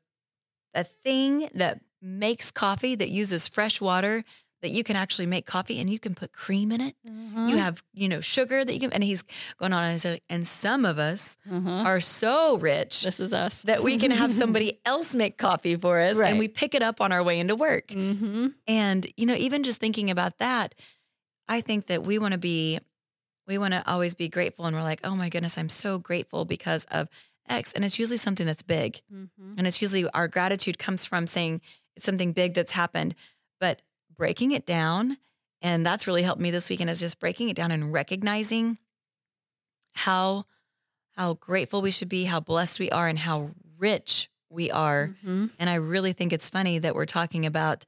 a 0.73 0.83
thing 0.85 1.50
that 1.53 1.81
makes 2.01 2.50
coffee 2.50 2.95
that 2.95 3.09
uses 3.09 3.47
fresh 3.47 3.81
water 3.81 4.23
that 4.61 4.69
you 4.71 4.83
can 4.83 4.95
actually 4.95 5.25
make 5.25 5.45
coffee 5.45 5.79
and 5.79 5.89
you 5.89 5.97
can 5.99 6.13
put 6.15 6.31
cream 6.33 6.71
in 6.71 6.81
it. 6.81 6.95
Mhm. 7.07 7.49
You 7.49 7.57
have, 7.57 7.83
you 7.93 8.07
know, 8.07 8.21
sugar 8.21 8.63
that 8.63 8.73
you 8.73 8.79
can 8.79 8.93
and 8.93 9.03
he's 9.03 9.23
going 9.57 9.73
on 9.73 9.83
and 9.83 9.91
he's 9.93 10.05
like, 10.05 10.23
and 10.29 10.47
some 10.47 10.85
of 10.85 10.99
us 10.99 11.37
Mhm. 11.49 11.83
are 11.85 11.99
so 11.99 12.57
rich 12.57 13.01
This 13.01 13.19
is 13.19 13.33
us. 13.33 13.63
that 13.63 13.83
we 13.83 13.97
can 13.97 14.11
have 14.11 14.31
somebody 14.31 14.79
else 14.85 15.15
make 15.15 15.37
coffee 15.37 15.75
for 15.75 15.99
us 15.99 16.17
Right. 16.17 16.29
and 16.29 16.37
we 16.39 16.47
pick 16.47 16.75
it 16.75 16.83
up 16.83 17.01
on 17.01 17.11
our 17.11 17.23
way 17.23 17.39
into 17.39 17.55
work. 17.55 17.91
hmm 17.91 18.49
And, 18.67 19.07
you 19.17 19.25
know, 19.25 19.35
even 19.35 19.63
just 19.63 19.79
thinking 19.79 20.09
about 20.11 20.37
that, 20.37 20.75
I 21.47 21.61
think 21.61 21.87
that 21.87 22.03
we 22.03 22.19
want 22.19 22.33
to 22.33 22.37
be, 22.37 22.79
we 23.47 23.57
want 23.57 23.73
to 23.73 23.83
always 23.89 24.13
be 24.15 24.30
grateful. 24.30 24.65
And 24.65 24.75
we're 24.75 24.83
like, 24.83 25.01
oh 25.03 25.15
my 25.15 25.30
goodness, 25.30 25.57
I'm 25.57 25.69
so 25.69 25.97
grateful 25.97 26.45
because 26.45 26.85
of 26.85 27.09
X. 27.49 27.73
And 27.73 27.83
it's 27.83 27.97
usually 27.97 28.18
something 28.18 28.45
that's 28.45 28.61
big. 28.63 29.01
hmm 29.09 29.25
And 29.57 29.65
it's 29.65 29.81
usually 29.81 30.07
our 30.09 30.27
gratitude 30.27 30.77
comes 30.77 31.03
from 31.06 31.25
saying 31.27 31.61
it's 31.95 32.06
something 32.06 32.31
big 32.31 32.53
that's 32.53 32.71
happened, 32.73 33.15
but 33.59 33.81
breaking 34.18 34.51
it 34.51 34.65
down. 34.65 35.18
And 35.61 35.85
that's 35.85 36.07
really 36.07 36.23
helped 36.23 36.41
me 36.41 36.49
this 36.51 36.69
weekend 36.69 36.89
is 36.89 36.99
just 36.99 37.19
breaking 37.19 37.49
it 37.49 37.56
down 37.56 37.71
and 37.71 37.94
recognizing 37.94 38.77
how 39.94 40.45
how 41.15 41.33
grateful 41.35 41.81
we 41.81 41.91
should 41.91 42.07
be, 42.09 42.23
how 42.23 42.39
blessed 42.39 42.80
we 42.80 42.89
are, 42.89 43.07
and 43.07 43.19
how 43.19 43.51
rich 43.77 44.30
we 44.49 44.71
are. 44.71 45.07
hmm 45.21 45.47
And 45.59 45.69
I 45.69 45.75
really 45.75 46.13
think 46.13 46.31
it's 46.33 46.49
funny 46.49 46.80
that 46.80 46.95
we're 46.95 47.06
talking 47.06 47.45
about 47.45 47.85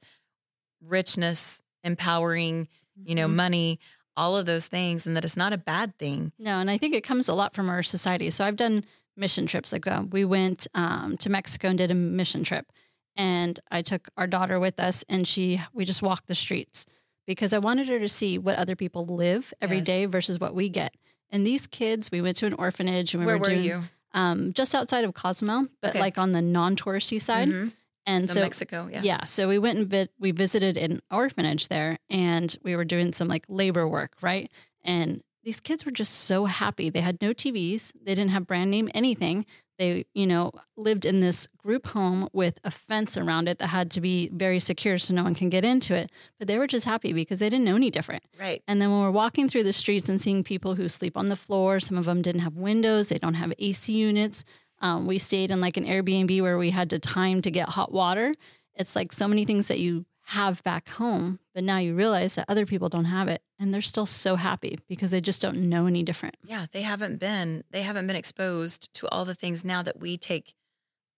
richness, 0.82 1.62
empowering, 1.82 2.68
you 3.02 3.14
know, 3.14 3.26
Mhm. 3.26 3.34
money, 3.34 3.80
all 4.16 4.36
of 4.36 4.46
those 4.46 4.66
things, 4.66 5.06
and 5.06 5.16
that 5.16 5.24
it's 5.24 5.36
not 5.36 5.52
a 5.52 5.58
bad 5.58 5.96
thing. 5.98 6.32
No, 6.38 6.60
and 6.60 6.70
I 6.70 6.76
think 6.78 6.94
it 6.94 7.02
comes 7.02 7.28
a 7.28 7.34
lot 7.34 7.54
from 7.54 7.68
our 7.70 7.82
society. 7.82 8.30
So 8.30 8.44
I've 8.44 8.56
done 8.56 8.84
mission 9.16 9.46
trips. 9.46 9.72
Like 9.72 9.86
uh, 9.86 10.04
we 10.10 10.24
went 10.24 10.66
um, 10.74 11.16
to 11.18 11.30
Mexico 11.30 11.68
and 11.68 11.78
did 11.78 11.90
a 11.90 11.94
mission 11.94 12.44
trip, 12.44 12.70
and 13.16 13.58
I 13.70 13.82
took 13.82 14.08
our 14.16 14.26
daughter 14.26 14.58
with 14.60 14.78
us, 14.80 15.04
and 15.08 15.26
she 15.26 15.60
we 15.72 15.84
just 15.84 16.02
walked 16.02 16.26
the 16.26 16.34
streets 16.34 16.86
because 17.26 17.52
I 17.52 17.58
wanted 17.58 17.88
her 17.88 17.98
to 17.98 18.08
see 18.08 18.38
what 18.38 18.56
other 18.56 18.76
people 18.76 19.06
live 19.06 19.52
every 19.60 19.78
Yes. 19.78 19.86
day 19.86 20.06
versus 20.06 20.38
what 20.38 20.54
we 20.54 20.68
get. 20.68 20.94
And 21.30 21.46
these 21.46 21.66
kids, 21.66 22.10
we 22.12 22.20
went 22.20 22.36
to 22.38 22.46
an 22.46 22.54
orphanage 22.54 23.14
and 23.14 23.22
we 23.22 23.26
Where 23.26 23.36
were, 23.36 23.40
were 23.40 23.48
doing, 23.50 23.64
you? 23.64 23.82
Um, 24.12 24.52
just 24.52 24.74
outside 24.74 25.04
of 25.04 25.14
Cozumel, 25.14 25.68
but 25.80 25.90
Okay. 25.90 26.00
like 26.00 26.18
on 26.18 26.32
the 26.32 26.42
non-touristy 26.42 27.20
side. 27.20 27.48
Mhm. 27.48 27.72
And 28.06 28.28
So, 28.28 28.34
so 28.34 28.40
Mexico, 28.42 28.88
yeah. 28.92 29.00
yeah. 29.02 29.24
So 29.24 29.48
we 29.48 29.58
went 29.58 29.78
and 29.78 29.88
vi- 29.88 30.08
we 30.18 30.30
visited 30.30 30.76
an 30.76 31.00
orphanage 31.10 31.68
there 31.68 31.96
and 32.10 32.54
we 32.62 32.76
were 32.76 32.84
doing 32.84 33.14
some 33.14 33.26
like 33.28 33.44
labor 33.48 33.88
work, 33.88 34.12
right? 34.20 34.50
And 34.84 35.22
these 35.42 35.58
kids 35.60 35.86
were 35.86 35.90
just 35.90 36.12
so 36.12 36.44
happy. 36.44 36.90
They 36.90 37.00
had 37.00 37.20
no 37.22 37.32
TVs, 37.32 37.92
they 38.00 38.14
didn't 38.14 38.30
have 38.32 38.46
brand 38.46 38.70
name 38.70 38.90
anything. 38.94 39.46
They, 39.78 40.06
you 40.14 40.26
know, 40.26 40.52
lived 40.76 41.04
in 41.04 41.20
this 41.20 41.48
group 41.58 41.86
home 41.86 42.28
with 42.32 42.58
a 42.64 42.70
fence 42.70 43.16
around 43.16 43.48
it 43.48 43.58
that 43.58 43.68
had 43.68 43.90
to 43.92 44.00
be 44.00 44.28
very 44.32 44.60
secure 44.60 44.98
so 44.98 45.14
no 45.14 45.24
one 45.24 45.34
can 45.34 45.50
get 45.50 45.64
into 45.64 45.94
it. 45.94 46.10
But 46.38 46.48
they 46.48 46.58
were 46.58 46.66
just 46.66 46.84
happy 46.84 47.12
because 47.12 47.40
they 47.40 47.50
didn't 47.50 47.64
know 47.64 47.74
any 47.74 47.90
different. 47.90 48.22
Right. 48.38 48.62
And 48.68 48.80
then 48.80 48.90
when 48.90 49.00
we're 49.00 49.10
walking 49.10 49.48
through 49.48 49.64
the 49.64 49.72
streets 49.72 50.08
and 50.08 50.20
seeing 50.20 50.44
people 50.44 50.74
who 50.74 50.88
sleep 50.88 51.16
on 51.16 51.28
the 51.28 51.36
floor, 51.36 51.80
some 51.80 51.98
of 51.98 52.04
them 52.04 52.22
didn't 52.22 52.42
have 52.42 52.56
windows, 52.56 53.08
they 53.08 53.18
don't 53.18 53.34
have 53.34 53.52
AC 53.58 53.92
units. 53.92 54.44
Um, 54.80 55.06
we 55.06 55.18
stayed 55.18 55.50
in 55.50 55.60
like 55.60 55.76
an 55.76 55.86
Airbnb 55.86 56.40
where 56.42 56.58
we 56.58 56.70
had 56.70 56.90
to 56.90 56.98
time 56.98 57.42
to 57.42 57.50
get 57.50 57.68
hot 57.68 57.92
water. 57.92 58.32
It's 58.74 58.94
like 58.94 59.12
so 59.12 59.26
many 59.26 59.44
things 59.44 59.68
that 59.68 59.78
you 59.78 60.04
have 60.28 60.62
back 60.62 60.88
home, 60.88 61.38
but 61.54 61.62
now 61.64 61.78
you 61.78 61.94
realize 61.94 62.34
that 62.34 62.46
other 62.48 62.64
people 62.66 62.88
don't 62.88 63.04
have 63.04 63.28
it 63.28 63.42
and 63.58 63.72
they're 63.74 63.82
still 63.82 64.06
so 64.06 64.36
happy 64.36 64.78
because 64.88 65.10
they 65.10 65.20
just 65.20 65.42
don't 65.42 65.56
know 65.68 65.86
any 65.86 66.02
different. 66.02 66.36
Yeah, 66.44 66.66
they 66.72 66.82
haven't 66.82 67.18
been 67.20 67.62
they 67.70 67.82
haven't 67.82 68.06
been 68.06 68.16
exposed 68.16 68.92
to 68.94 69.08
all 69.08 69.24
the 69.24 69.34
things 69.34 69.64
now 69.64 69.82
that 69.82 70.00
we 70.00 70.16
take 70.16 70.54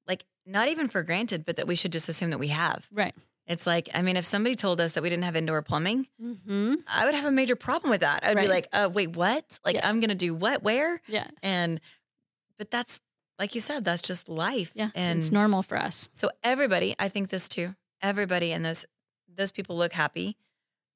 like 0.09 0.25
not 0.45 0.69
even 0.69 0.89
for 0.89 1.03
granted, 1.03 1.45
but 1.45 1.57
that 1.57 1.67
we 1.67 1.75
should 1.77 1.93
just 1.93 2.09
assume 2.09 2.31
that 2.31 2.39
we 2.39 2.49
have. 2.49 2.87
Right. 2.93 3.15
It's 3.49 3.65
like, 3.67 3.89
I 3.95 4.03
mean, 4.03 4.17
if 4.17 4.25
somebody 4.25 4.57
told 4.57 4.81
us 4.81 4.93
that 4.93 5.03
we 5.05 5.09
didn't 5.09 5.23
have 5.25 5.37
indoor 5.37 5.63
plumbing, 5.63 6.09
Mm-hmm. 6.21 6.75
I 6.89 7.05
would 7.05 7.15
have 7.15 7.27
a 7.27 7.31
major 7.31 7.55
problem 7.55 7.91
with 7.91 8.01
that. 8.01 8.25
I'd 8.25 8.37
be 8.37 8.49
like, 8.49 8.67
uh, 8.73 8.89
wait, 8.93 9.15
what? 9.17 9.61
Like, 9.65 9.77
Yeah. 9.77 9.89
I'm 9.89 10.01
going 10.01 10.09
to 10.09 10.17
do 10.17 10.35
what, 10.35 10.65
where? 10.65 11.01
Yeah. 11.07 11.29
And, 11.45 11.81
but 12.59 12.73
that's, 12.73 13.01
like 13.39 13.55
you 13.55 13.61
said, 13.61 13.85
that's 13.85 14.03
just 14.03 14.29
life. 14.29 14.73
Yeah. 14.75 14.87
so 14.89 14.93
And 14.97 15.19
it's 15.21 15.31
normal 15.31 15.63
for 15.63 15.77
us. 15.77 16.09
so 16.13 16.31
everybody, 16.43 16.97
I 16.99 17.09
think 17.09 17.29
this 17.29 17.49
too, 17.49 17.77
everybody 18.03 18.51
and 18.53 18.65
those, 18.65 18.85
those 19.37 19.53
people 19.53 19.77
look 19.77 19.93
happy. 19.93 20.37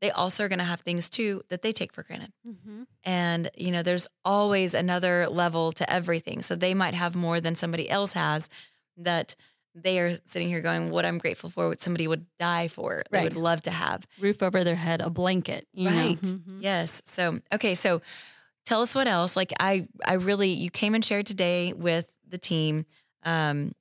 They 0.01 0.11
also 0.11 0.45
are 0.45 0.49
going 0.49 0.61
to 0.61 0.65
have 0.65 0.81
things 0.81 1.11
too 1.11 1.43
that 1.51 1.61
they 1.61 1.73
take 1.73 1.93
for 1.93 2.03
granted. 2.03 2.33
Mm-hmm. 2.49 2.85
And, 3.05 3.51
you 3.55 3.71
know, 3.71 3.83
there's 3.83 4.07
always 4.25 4.73
another 4.73 5.29
level 5.29 5.73
to 5.73 5.93
everything. 5.93 6.41
So 6.43 6.55
they 6.55 6.73
might 6.73 6.95
have 6.95 7.15
more 7.15 7.39
than 7.41 7.55
somebody 7.55 7.89
else 7.91 8.15
has 8.15 8.49
that 8.97 9.37
they 9.75 9.99
are 10.01 10.19
sitting 10.25 10.49
here 10.49 10.63
going, 10.63 10.91
what 10.91 11.05
I'm 11.05 11.19
grateful 11.19 11.51
for, 11.51 11.69
what 11.69 11.83
somebody 11.83 12.09
would 12.09 12.25
die 12.39 12.69
for, 12.69 13.03
they 13.11 13.23
would 13.25 13.37
love 13.37 13.63
to 13.63 13.71
have. 13.71 14.07
Roof 14.19 14.43
over 14.43 14.65
their 14.65 14.75
head, 14.75 15.01
a 15.01 15.11
blanket. 15.11 15.69
You 15.73 15.91
know? 15.91 15.97
Right. 15.97 16.21
Mhm. 16.21 16.57
Yes. 16.61 17.03
So, 17.05 17.41
okay. 17.53 17.75
So 17.75 18.01
tell 18.65 18.81
us 18.81 18.95
what 18.95 19.07
else. 19.07 19.37
Like 19.37 19.53
I, 19.61 19.87
I 20.05 20.15
really, 20.15 20.49
you 20.49 20.71
came 20.71 20.95
and 20.95 21.05
shared 21.05 21.27
today 21.27 21.73
with 21.73 22.11
the 22.27 22.39
team, 22.39 22.87
um, 23.23 23.73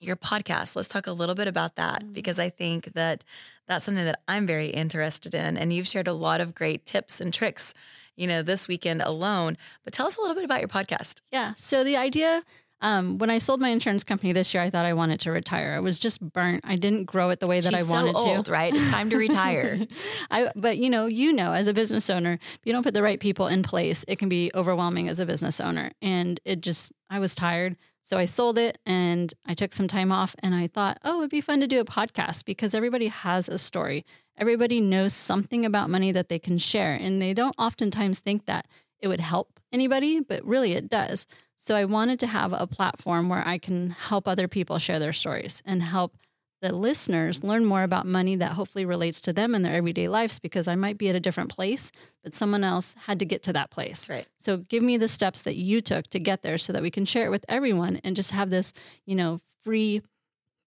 your 0.00 0.16
podcast. 0.16 0.74
Let's 0.76 0.88
talk 0.88 1.06
a 1.06 1.12
little 1.12 1.34
bit 1.34 1.46
about 1.48 1.76
that 1.76 2.02
Mhm. 2.02 2.12
because 2.12 2.38
I 2.38 2.48
think 2.50 2.92
that 2.94 3.24
that's 3.68 3.84
something 3.84 4.04
that 4.04 4.20
I'm 4.26 4.46
very 4.46 4.68
interested 4.68 5.34
in. 5.34 5.56
And 5.56 5.72
you've 5.72 5.86
shared 5.86 6.08
a 6.08 6.12
lot 6.12 6.40
of 6.40 6.54
great 6.54 6.86
tips 6.86 7.20
and 7.20 7.32
tricks, 7.32 7.74
you 8.16 8.26
know, 8.26 8.42
this 8.42 8.66
weekend 8.66 9.02
alone. 9.02 9.56
But 9.84 9.92
tell 9.92 10.06
us 10.06 10.16
a 10.16 10.20
little 10.20 10.34
bit 10.34 10.44
about 10.44 10.60
your 10.60 10.68
podcast. 10.68 11.20
Yeah. 11.30 11.52
So 11.56 11.84
the 11.84 11.96
idea, 11.96 12.42
um, 12.80 13.18
when 13.18 13.28
I 13.28 13.36
sold 13.36 13.60
my 13.60 13.68
insurance 13.68 14.02
company 14.02 14.32
this 14.32 14.54
year, 14.54 14.62
I 14.62 14.70
thought 14.70 14.86
I 14.86 14.94
wanted 14.94 15.20
to 15.20 15.30
retire. 15.30 15.74
I 15.74 15.80
was 15.80 15.98
just 15.98 16.20
burnt. 16.32 16.62
I 16.64 16.76
didn't 16.76 17.04
grow 17.04 17.28
it 17.28 17.38
the 17.38 17.46
way 17.46 17.60
that 17.60 17.72
She's 17.74 17.88
I 17.88 17.92
wanted 17.92 18.18
so 18.18 18.26
old, 18.36 18.46
to. 18.46 18.52
right? 18.52 18.74
It's 18.74 18.90
time 18.90 19.10
to 19.10 19.16
retire. 19.18 19.86
I, 20.30 20.50
but 20.56 20.78
you 20.78 20.88
know, 20.88 21.04
you 21.04 21.32
know, 21.34 21.52
as 21.52 21.66
a 21.68 21.74
business 21.74 22.08
owner, 22.08 22.32
if 22.54 22.60
you 22.64 22.72
don't 22.72 22.82
put 22.82 22.94
the 22.94 23.02
right 23.02 23.20
people 23.20 23.48
in 23.48 23.62
place, 23.62 24.02
it 24.08 24.18
can 24.18 24.30
be 24.30 24.50
overwhelming 24.54 25.08
as 25.08 25.18
a 25.20 25.26
business 25.26 25.60
owner. 25.60 25.90
And 26.00 26.40
it 26.46 26.62
just, 26.62 26.92
I 27.10 27.18
was 27.18 27.34
tired. 27.34 27.76
So 28.02 28.16
I 28.16 28.24
sold 28.24 28.58
it 28.58 28.78
and 28.86 29.32
I 29.46 29.54
took 29.54 29.72
some 29.72 29.86
time 29.86 30.10
off 30.10 30.34
and 30.40 30.54
I 30.54 30.66
thought, 30.66 30.98
oh, 31.04 31.18
it'd 31.18 31.30
be 31.30 31.40
fun 31.40 31.60
to 31.60 31.66
do 31.66 31.80
a 31.80 31.84
podcast 31.84 32.44
because 32.44 32.74
everybody 32.74 33.08
has 33.08 33.48
a 33.48 33.58
story. 33.58 34.04
Everybody 34.36 34.80
knows 34.80 35.12
something 35.12 35.64
about 35.64 35.90
money 35.90 36.12
that 36.12 36.28
they 36.28 36.38
can 36.38 36.58
share. 36.58 36.94
And 36.94 37.20
they 37.20 37.34
don't 37.34 37.54
oftentimes 37.58 38.18
think 38.20 38.46
that 38.46 38.66
it 38.98 39.08
would 39.08 39.20
help 39.20 39.60
anybody, 39.72 40.20
but 40.20 40.44
really 40.44 40.72
it 40.72 40.88
does. 40.88 41.26
So 41.56 41.76
I 41.76 41.84
wanted 41.84 42.18
to 42.20 42.26
have 42.26 42.52
a 42.52 42.66
platform 42.66 43.28
where 43.28 43.46
I 43.46 43.58
can 43.58 43.90
help 43.90 44.26
other 44.26 44.48
people 44.48 44.78
share 44.78 44.98
their 44.98 45.12
stories 45.12 45.62
and 45.66 45.82
help 45.82 46.16
the 46.60 46.72
listeners 46.74 47.42
learn 47.42 47.64
more 47.64 47.82
about 47.82 48.06
money 48.06 48.36
that 48.36 48.52
hopefully 48.52 48.84
relates 48.84 49.20
to 49.22 49.32
them 49.32 49.54
in 49.54 49.62
their 49.62 49.74
everyday 49.74 50.08
lives 50.08 50.38
because 50.38 50.68
I 50.68 50.74
might 50.74 50.98
be 50.98 51.08
at 51.08 51.14
a 51.14 51.20
different 51.20 51.50
place, 51.50 51.90
but 52.22 52.34
someone 52.34 52.64
else 52.64 52.94
had 53.06 53.18
to 53.20 53.24
get 53.24 53.42
to 53.44 53.52
that 53.54 53.70
place. 53.70 54.08
Right. 54.08 54.26
So 54.38 54.58
give 54.58 54.82
me 54.82 54.98
the 54.98 55.08
steps 55.08 55.42
that 55.42 55.56
you 55.56 55.80
took 55.80 56.08
to 56.08 56.18
get 56.18 56.42
there 56.42 56.58
so 56.58 56.72
that 56.72 56.82
we 56.82 56.90
can 56.90 57.06
share 57.06 57.26
it 57.26 57.30
with 57.30 57.44
everyone 57.48 58.00
and 58.04 58.14
just 58.14 58.32
have 58.32 58.50
this, 58.50 58.72
you 59.06 59.14
know, 59.14 59.40
free 59.64 60.02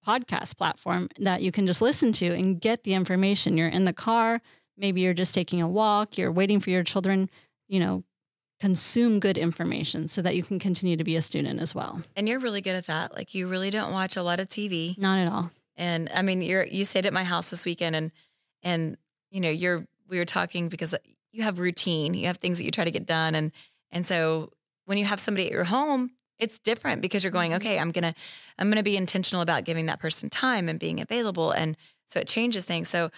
podcast 0.06 0.58
platform 0.58 1.10
that 1.20 1.42
you 1.42 1.52
can 1.52 1.68
just 1.68 1.82
listen 1.82 2.12
to 2.14 2.34
and 2.34 2.60
get 2.60 2.84
the 2.84 2.94
information. 2.94 3.58
You're 3.58 3.70
in 3.70 3.86
the 3.86 3.94
car, 3.94 4.42
maybe 4.78 5.02
you're 5.02 5.14
just 5.14 5.34
taking 5.34 5.62
a 5.62 5.68
walk, 5.68 6.18
you're 6.18 6.32
waiting 6.32 6.60
for 6.60 6.72
your 6.72 6.84
children, 6.84 7.30
you 7.68 7.80
know, 7.80 8.04
consume 8.60 9.20
good 9.20 9.38
information 9.38 10.08
so 10.08 10.22
that 10.22 10.36
you 10.36 10.44
can 10.44 10.58
continue 10.58 10.96
to 10.96 11.04
be 11.04 11.16
a 11.16 11.22
student 11.22 11.60
as 11.60 11.76
well. 11.76 12.02
And 12.16 12.28
you're 12.28 12.40
really 12.40 12.62
good 12.62 12.76
at 12.76 12.88
that. 12.88 13.14
Like 13.14 13.34
you 13.34 13.48
really 13.48 13.70
don't 13.70 13.92
watch 13.92 14.16
a 14.16 14.24
lot 14.24 14.40
of 14.40 14.48
TV. 14.48 14.98
Not 14.98 15.20
at 15.20 15.32
all. 15.32 15.52
And 15.76 16.10
I 16.14 16.22
mean, 16.22 16.42
you're 16.42 16.66
you 16.66 16.86
stayed 16.86 17.06
at 17.06 17.14
my 17.14 17.24
house 17.24 17.50
this 17.50 17.66
weekend, 17.66 17.96
and 17.96 18.12
and 18.62 18.98
you 19.32 19.42
know 19.42 19.50
you're 19.50 19.88
we 20.08 20.18
were 20.20 20.26
talking 20.26 20.70
because 20.70 20.94
you 21.32 21.44
have 21.44 21.60
routine, 21.60 22.14
you 22.14 22.28
have 22.28 22.38
things 22.38 22.58
that 22.60 22.66
you 22.66 22.72
try 22.72 22.84
to 22.86 22.92
get 22.92 23.06
done, 23.06 23.36
and 23.36 23.52
and 23.92 24.06
so 24.06 24.52
when 24.86 24.98
you 24.98 25.06
have 25.06 25.20
somebody 25.20 25.46
at 25.48 25.52
your 25.52 25.64
home, 25.64 26.12
it's 26.40 26.60
different 26.60 27.02
because 27.02 27.24
you're 27.24 27.32
going, 27.32 27.52
Mhm. 27.52 27.56
okay, 27.58 27.80
I'm 27.80 27.92
gonna 27.92 28.14
I'm 28.60 28.70
gonna 28.70 28.84
be 28.84 28.98
intentional 28.98 29.42
about 29.42 29.64
giving 29.66 29.86
that 29.88 30.00
person 30.00 30.30
time 30.30 30.70
and 30.70 30.80
being 30.80 31.00
available, 31.00 31.52
and 31.52 31.76
so 32.08 32.20
it 32.20 32.28
changes 32.28 32.66
things. 32.66 32.90
So 32.90 33.10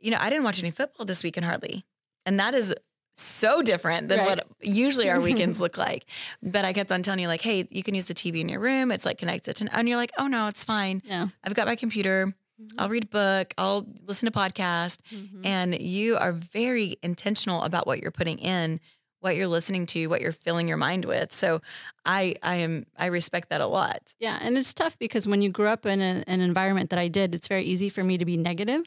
you 0.00 0.10
know, 0.10 0.18
I 0.20 0.28
didn't 0.30 0.44
watch 0.44 0.58
any 0.58 0.70
football 0.70 1.06
this 1.06 1.22
weekend 1.22 1.46
hardly, 1.46 1.84
and 2.26 2.38
that 2.40 2.54
is 2.54 2.74
so 3.14 3.62
different 3.62 4.08
than 4.08 4.18
Right. 4.20 4.28
what 4.28 4.46
usually 4.60 5.08
our 5.10 5.20
weekends 5.28 5.60
look 5.60 5.76
like. 5.76 6.04
But 6.42 6.64
I 6.64 6.72
kept 6.72 6.90
on 6.92 7.02
telling 7.02 7.20
you 7.20 7.28
like, 7.28 7.42
hey, 7.42 7.66
you 7.70 7.82
can 7.82 7.94
use 7.94 8.06
the 8.06 8.14
TV 8.14 8.40
in 8.40 8.48
your 8.48 8.60
room. 8.60 8.90
It's 8.90 9.04
like 9.04 9.18
connected 9.18 9.56
to, 9.56 9.68
and 9.76 9.88
you're 9.88 9.96
like, 9.98 10.12
oh 10.18 10.26
no, 10.26 10.48
it's 10.48 10.64
fine. 10.64 11.02
Yeah. 11.04 11.28
I've 11.44 11.54
got 11.54 11.66
my 11.66 11.76
computer. 11.76 12.34
I'll 12.78 12.88
read 12.88 13.04
a 13.04 13.08
book. 13.08 13.54
I'll 13.58 13.86
listen 14.06 14.26
to 14.26 14.32
podcast. 14.38 14.98
Mhm. 15.12 15.44
And 15.44 15.80
you 15.80 16.16
are 16.16 16.32
very 16.32 16.96
intentional 17.02 17.62
about 17.64 17.86
what 17.88 18.00
you're 18.00 18.12
putting 18.12 18.38
in, 18.38 18.78
what 19.20 19.34
you're 19.36 19.48
listening 19.48 19.84
to, 19.86 20.06
what 20.06 20.20
you're 20.20 20.30
filling 20.32 20.68
your 20.68 20.76
mind 20.76 21.04
with. 21.04 21.32
So 21.32 21.60
I 22.06 22.36
I 22.42 22.56
am 22.56 22.86
I 22.96 23.06
respect 23.06 23.48
that 23.50 23.60
a 23.60 23.66
lot. 23.66 24.14
Yeah, 24.20 24.38
and 24.40 24.56
it's 24.56 24.72
tough 24.72 24.96
because 24.98 25.26
when 25.26 25.42
you 25.42 25.48
grew 25.50 25.66
up 25.66 25.86
in 25.86 26.00
a, 26.00 26.22
an 26.28 26.40
environment 26.40 26.90
that 26.90 26.98
I 27.00 27.08
did, 27.08 27.34
it's 27.34 27.48
very 27.48 27.64
easy 27.64 27.88
for 27.88 28.04
me 28.04 28.16
to 28.16 28.24
be 28.24 28.36
negative, 28.36 28.84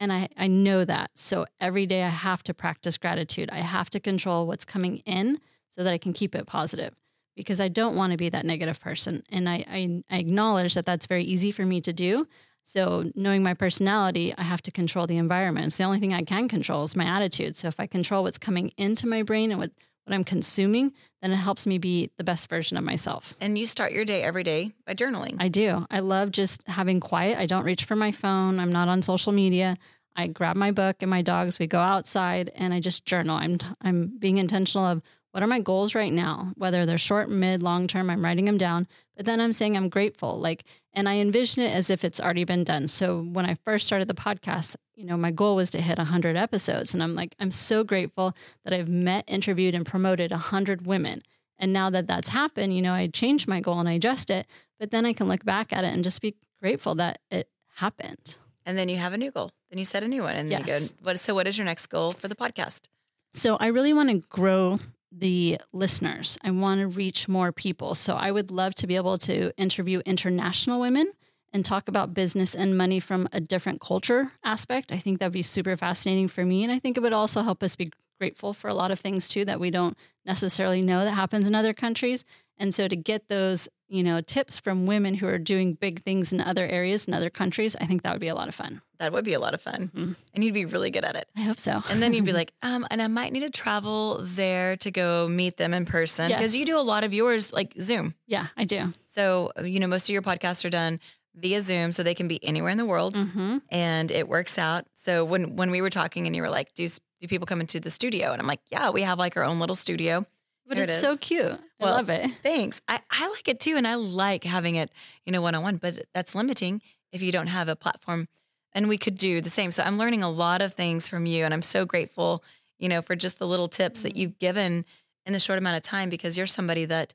and 0.00 0.12
I 0.12 0.28
I 0.36 0.46
know 0.46 0.84
that. 0.84 1.10
So 1.14 1.46
every 1.60 1.86
day 1.86 2.02
I 2.02 2.08
have 2.08 2.42
to 2.44 2.54
practice 2.54 2.98
gratitude. 2.98 3.50
I 3.50 3.60
have 3.60 3.90
to 3.90 4.00
control 4.00 4.46
what's 4.46 4.64
coming 4.64 4.98
in 4.98 5.40
so 5.70 5.84
that 5.84 5.92
I 5.92 5.98
can 5.98 6.12
keep 6.12 6.34
it 6.34 6.46
positive 6.46 6.94
because 7.34 7.60
I 7.60 7.68
don't 7.68 7.96
want 7.96 8.12
to 8.12 8.16
be 8.16 8.28
that 8.30 8.46
negative 8.46 8.80
person, 8.80 9.22
and 9.30 9.48
I 9.48 9.64
I, 9.68 10.02
I 10.10 10.18
acknowledge 10.18 10.74
that 10.74 10.86
that's 10.86 11.06
very 11.06 11.24
easy 11.24 11.50
for 11.52 11.64
me 11.64 11.80
to 11.82 11.92
do. 11.92 12.26
So 12.64 13.12
knowing 13.14 13.44
my 13.44 13.54
personality, 13.54 14.34
I 14.36 14.42
have 14.42 14.60
to 14.62 14.72
control 14.72 15.06
the 15.06 15.18
environment. 15.18 15.66
It's 15.66 15.76
the 15.76 15.84
only 15.84 16.00
thing 16.00 16.12
I 16.12 16.22
can 16.22 16.48
control 16.48 16.82
is 16.82 16.96
my 16.96 17.04
attitude. 17.04 17.56
So 17.56 17.68
if 17.68 17.78
I 17.78 17.86
control 17.86 18.24
what's 18.24 18.38
coming 18.38 18.72
into 18.76 19.06
my 19.06 19.22
brain 19.22 19.52
and 19.52 19.60
what 19.60 19.70
what 20.06 20.14
I'm 20.14 20.24
consuming, 20.24 20.92
then 21.20 21.32
it 21.32 21.36
helps 21.36 21.66
me 21.66 21.78
be 21.78 22.10
the 22.16 22.24
best 22.24 22.48
version 22.48 22.76
of 22.76 22.84
myself. 22.84 23.34
And 23.40 23.58
you 23.58 23.66
start 23.66 23.92
your 23.92 24.04
day 24.04 24.22
every 24.22 24.44
day 24.44 24.72
by 24.86 24.94
journaling. 24.94 25.36
I 25.40 25.48
do. 25.48 25.84
I 25.90 25.98
love 25.98 26.30
just 26.30 26.66
having 26.68 27.00
quiet. 27.00 27.38
I 27.38 27.46
don't 27.46 27.64
reach 27.64 27.84
for 27.84 27.96
my 27.96 28.12
phone. 28.12 28.60
I'm 28.60 28.72
not 28.72 28.88
on 28.88 29.02
social 29.02 29.32
media. 29.32 29.76
I 30.14 30.28
grab 30.28 30.56
my 30.56 30.70
book 30.70 30.96
and 31.00 31.10
my 31.10 31.22
dogs. 31.22 31.58
We 31.58 31.66
go 31.66 31.80
outside 31.80 32.52
and 32.54 32.72
I 32.72 32.80
just 32.80 33.04
journal. 33.04 33.36
I'm 33.36 33.58
t- 33.58 33.66
I'm 33.82 34.16
being 34.18 34.38
intentional 34.38 34.86
of 34.86 35.02
what 35.36 35.42
are 35.42 35.46
my 35.46 35.60
goals 35.60 35.94
right 35.94 36.14
now, 36.14 36.54
whether 36.56 36.86
they're 36.86 36.96
short, 36.96 37.28
mid, 37.28 37.62
long 37.62 37.86
term. 37.86 38.08
I'm 38.08 38.24
writing 38.24 38.46
them 38.46 38.56
down, 38.56 38.86
but 39.18 39.26
then 39.26 39.38
I'm 39.38 39.52
saying 39.52 39.76
I'm 39.76 39.90
grateful. 39.90 40.40
Like, 40.40 40.64
and 40.94 41.06
I 41.10 41.16
envision 41.16 41.62
it 41.62 41.74
as 41.74 41.90
if 41.90 42.04
it's 42.04 42.18
already 42.18 42.44
been 42.44 42.64
done. 42.64 42.88
So 42.88 43.20
when 43.20 43.44
I 43.44 43.58
first 43.62 43.84
started 43.84 44.08
the 44.08 44.14
podcast, 44.14 44.76
you 44.94 45.04
know, 45.04 45.18
my 45.18 45.30
goal 45.30 45.54
was 45.56 45.68
to 45.72 45.80
hit 45.82 45.98
100 45.98 46.38
episodes, 46.38 46.94
and 46.94 47.02
I'm 47.02 47.14
like, 47.14 47.34
I'm 47.38 47.50
so 47.50 47.84
grateful 47.84 48.34
that 48.64 48.72
I've 48.72 48.88
met, 48.88 49.24
interviewed, 49.28 49.74
and 49.74 49.84
promoted 49.84 50.30
100 50.30 50.86
women. 50.86 51.22
And 51.58 51.70
now 51.70 51.90
that 51.90 52.06
that's 52.06 52.30
happened, 52.30 52.74
you 52.74 52.80
know, 52.80 52.94
I 52.94 53.06
changed 53.08 53.46
my 53.46 53.60
goal 53.60 53.78
and 53.78 53.90
I 53.90 53.92
adjust 53.92 54.30
it, 54.30 54.46
but 54.80 54.90
then 54.90 55.04
I 55.04 55.12
can 55.12 55.28
look 55.28 55.44
back 55.44 55.70
at 55.70 55.84
it 55.84 55.92
and 55.92 56.02
just 56.02 56.22
be 56.22 56.34
grateful 56.62 56.94
that 56.94 57.20
it 57.30 57.50
happened. 57.74 58.38
and 58.64 58.78
then 58.78 58.88
you 58.88 58.96
have 58.96 59.12
a 59.12 59.18
new 59.18 59.30
goal. 59.30 59.50
Then 59.70 59.78
you 59.78 59.84
set 59.84 60.02
a 60.02 60.08
new 60.08 60.22
one. 60.22 60.34
And 60.34 60.50
then 60.50 60.60
you 60.60 60.64
Yes. 60.66 60.88
go, 60.88 60.94
what 61.02 61.20
so 61.20 61.34
what 61.34 61.46
is 61.46 61.58
your 61.58 61.66
next 61.66 61.88
goal 61.88 62.12
for 62.12 62.26
the 62.26 62.34
podcast? 62.34 62.88
So 63.34 63.56
I 63.56 63.66
really 63.66 63.92
want 63.92 64.08
to 64.08 64.18
grow 64.30 64.78
the 65.12 65.58
listeners. 65.72 66.38
I 66.42 66.50
want 66.50 66.80
to 66.80 66.88
reach 66.88 67.28
more 67.28 67.52
people. 67.52 67.94
So 67.94 68.14
I 68.14 68.30
would 68.30 68.50
love 68.50 68.74
to 68.76 68.86
be 68.86 68.96
able 68.96 69.18
to 69.18 69.52
interview 69.56 70.00
international 70.04 70.80
women 70.80 71.12
and 71.52 71.64
talk 71.64 71.88
about 71.88 72.12
business 72.12 72.54
and 72.54 72.76
money 72.76 73.00
from 73.00 73.28
a 73.32 73.40
different 73.40 73.80
culture 73.80 74.32
aspect. 74.44 74.92
I 74.92 74.98
think 74.98 75.18
that'd 75.18 75.32
be 75.32 75.42
super 75.42 75.76
fascinating 75.76 76.28
for 76.28 76.44
me. 76.44 76.64
And 76.64 76.72
I 76.72 76.78
think 76.78 76.96
it 76.96 77.02
would 77.02 77.12
also 77.12 77.42
help 77.42 77.62
us 77.62 77.76
be 77.76 77.90
grateful 78.18 78.52
for 78.52 78.68
a 78.68 78.74
lot 78.74 78.90
of 78.90 79.00
things 79.00 79.28
too 79.28 79.44
that 79.44 79.60
we 79.60 79.70
don't 79.70 79.96
necessarily 80.24 80.82
know 80.82 81.04
that 81.04 81.12
happens 81.12 81.46
in 81.46 81.54
other 81.54 81.72
countries. 81.72 82.24
And 82.58 82.74
so 82.74 82.88
to 82.88 82.96
get 82.96 83.28
those, 83.28 83.68
you 83.88 84.02
know, 84.02 84.20
tips 84.20 84.58
from 84.58 84.86
women 84.86 85.14
who 85.14 85.26
are 85.28 85.38
doing 85.38 85.74
big 85.74 86.02
things 86.02 86.32
in 86.32 86.40
other 86.40 86.66
areas 86.66 87.06
in 87.06 87.14
other 87.14 87.30
countries, 87.30 87.76
I 87.80 87.86
think 87.86 88.02
that 88.02 88.12
would 88.12 88.20
be 88.20 88.28
a 88.28 88.34
lot 88.34 88.48
of 88.48 88.54
fun. 88.54 88.82
That 88.98 89.12
would 89.12 89.24
be 89.24 89.34
a 89.34 89.38
lot 89.38 89.54
of 89.54 89.60
fun. 89.60 89.90
Mhm. 89.94 90.16
And 90.34 90.42
you'd 90.44 90.54
be 90.54 90.64
really 90.64 90.90
good 90.90 91.04
at 91.04 91.14
it. 91.16 91.28
I 91.36 91.42
hope 91.42 91.60
so. 91.60 91.82
And 91.88 92.02
then 92.02 92.12
you'd 92.12 92.24
be 92.24 92.32
like, 92.42 92.52
um, 92.62 92.86
and 92.90 93.00
I 93.00 93.06
might 93.08 93.32
need 93.32 93.40
to 93.40 93.50
travel 93.50 94.18
there 94.22 94.76
to 94.78 94.90
go 94.90 95.28
meet 95.28 95.56
them 95.56 95.72
in 95.74 95.84
person 95.84 96.28
because 96.28 96.54
Yes. 96.54 96.56
you 96.60 96.66
do 96.66 96.78
a 96.78 96.82
lot 96.82 97.04
of 97.04 97.12
yours 97.14 97.52
like 97.52 97.74
Zoom. 97.80 98.14
yeah, 98.26 98.46
I 98.56 98.64
do. 98.64 98.92
So, 99.06 99.52
you 99.62 99.78
know, 99.80 99.86
most 99.86 100.08
of 100.08 100.12
your 100.12 100.22
podcasts 100.22 100.64
are 100.64 100.70
done 100.70 100.98
via 101.34 101.60
Zoom 101.60 101.92
so 101.92 102.02
they 102.02 102.14
can 102.14 102.28
be 102.28 102.42
anywhere 102.44 102.70
in 102.70 102.78
the 102.78 102.84
world 102.86 103.16
hmm 103.16 103.58
and 103.70 104.10
it 104.10 104.26
works 104.28 104.56
out. 104.58 104.86
So 104.94 105.24
when 105.24 105.54
when 105.56 105.70
we 105.70 105.80
were 105.82 105.90
talking 105.90 106.26
and 106.26 106.34
you 106.34 106.42
were 106.42 106.50
like, 106.50 106.74
do 106.74 106.88
do 107.20 107.28
people 107.28 107.46
come 107.46 107.60
into 107.60 107.78
the 107.80 107.90
studio? 107.90 108.32
And 108.32 108.40
I'm 108.40 108.46
like, 108.48 108.60
yeah, 108.70 108.90
we 108.90 109.02
have 109.02 109.18
like 109.18 109.36
our 109.36 109.44
own 109.44 109.58
little 109.58 109.76
studio. 109.76 110.26
But 110.66 110.76
There 110.76 110.84
it 110.84 110.90
it's 110.90 111.00
so 111.00 111.16
cute. 111.16 111.58
I 111.80 111.84
love 111.84 112.08
it. 112.08 112.30
Thanks. 112.42 112.80
I, 112.88 113.00
I 113.10 113.28
like 113.28 113.48
it 113.48 113.60
too. 113.60 113.76
And 113.76 113.86
I 113.86 113.94
like 113.94 114.44
having 114.44 114.74
it, 114.74 114.90
you 115.24 115.32
know, 115.32 115.40
one 115.40 115.54
on 115.54 115.62
one, 115.62 115.76
but 115.76 116.06
that's 116.12 116.34
limiting 116.34 116.82
if 117.12 117.22
you 117.22 117.30
don't 117.30 117.46
have 117.46 117.68
a 117.68 117.76
platform, 117.76 118.28
and 118.72 118.88
we 118.88 118.98
could 118.98 119.16
do 119.16 119.40
the 119.40 119.50
same. 119.50 119.72
So 119.72 119.82
I'm 119.82 119.96
learning 119.96 120.22
a 120.22 120.30
lot 120.30 120.60
of 120.60 120.74
things 120.74 121.08
from 121.08 121.24
you 121.24 121.44
and 121.44 121.54
I'm 121.54 121.62
so 121.62 121.84
grateful, 121.84 122.42
you 122.78 122.88
know, 122.88 123.00
for 123.00 123.16
just 123.16 123.38
the 123.38 123.46
little 123.46 123.68
tips 123.68 124.00
that 124.00 124.10
mm-hmm. 124.10 124.18
you've 124.18 124.38
given 124.38 124.84
in 125.24 125.32
the 125.32 125.40
short 125.40 125.58
amount 125.58 125.76
of 125.76 125.82
time 125.82 126.10
because 126.10 126.36
you're 126.36 126.46
somebody 126.46 126.84
that 126.84 127.14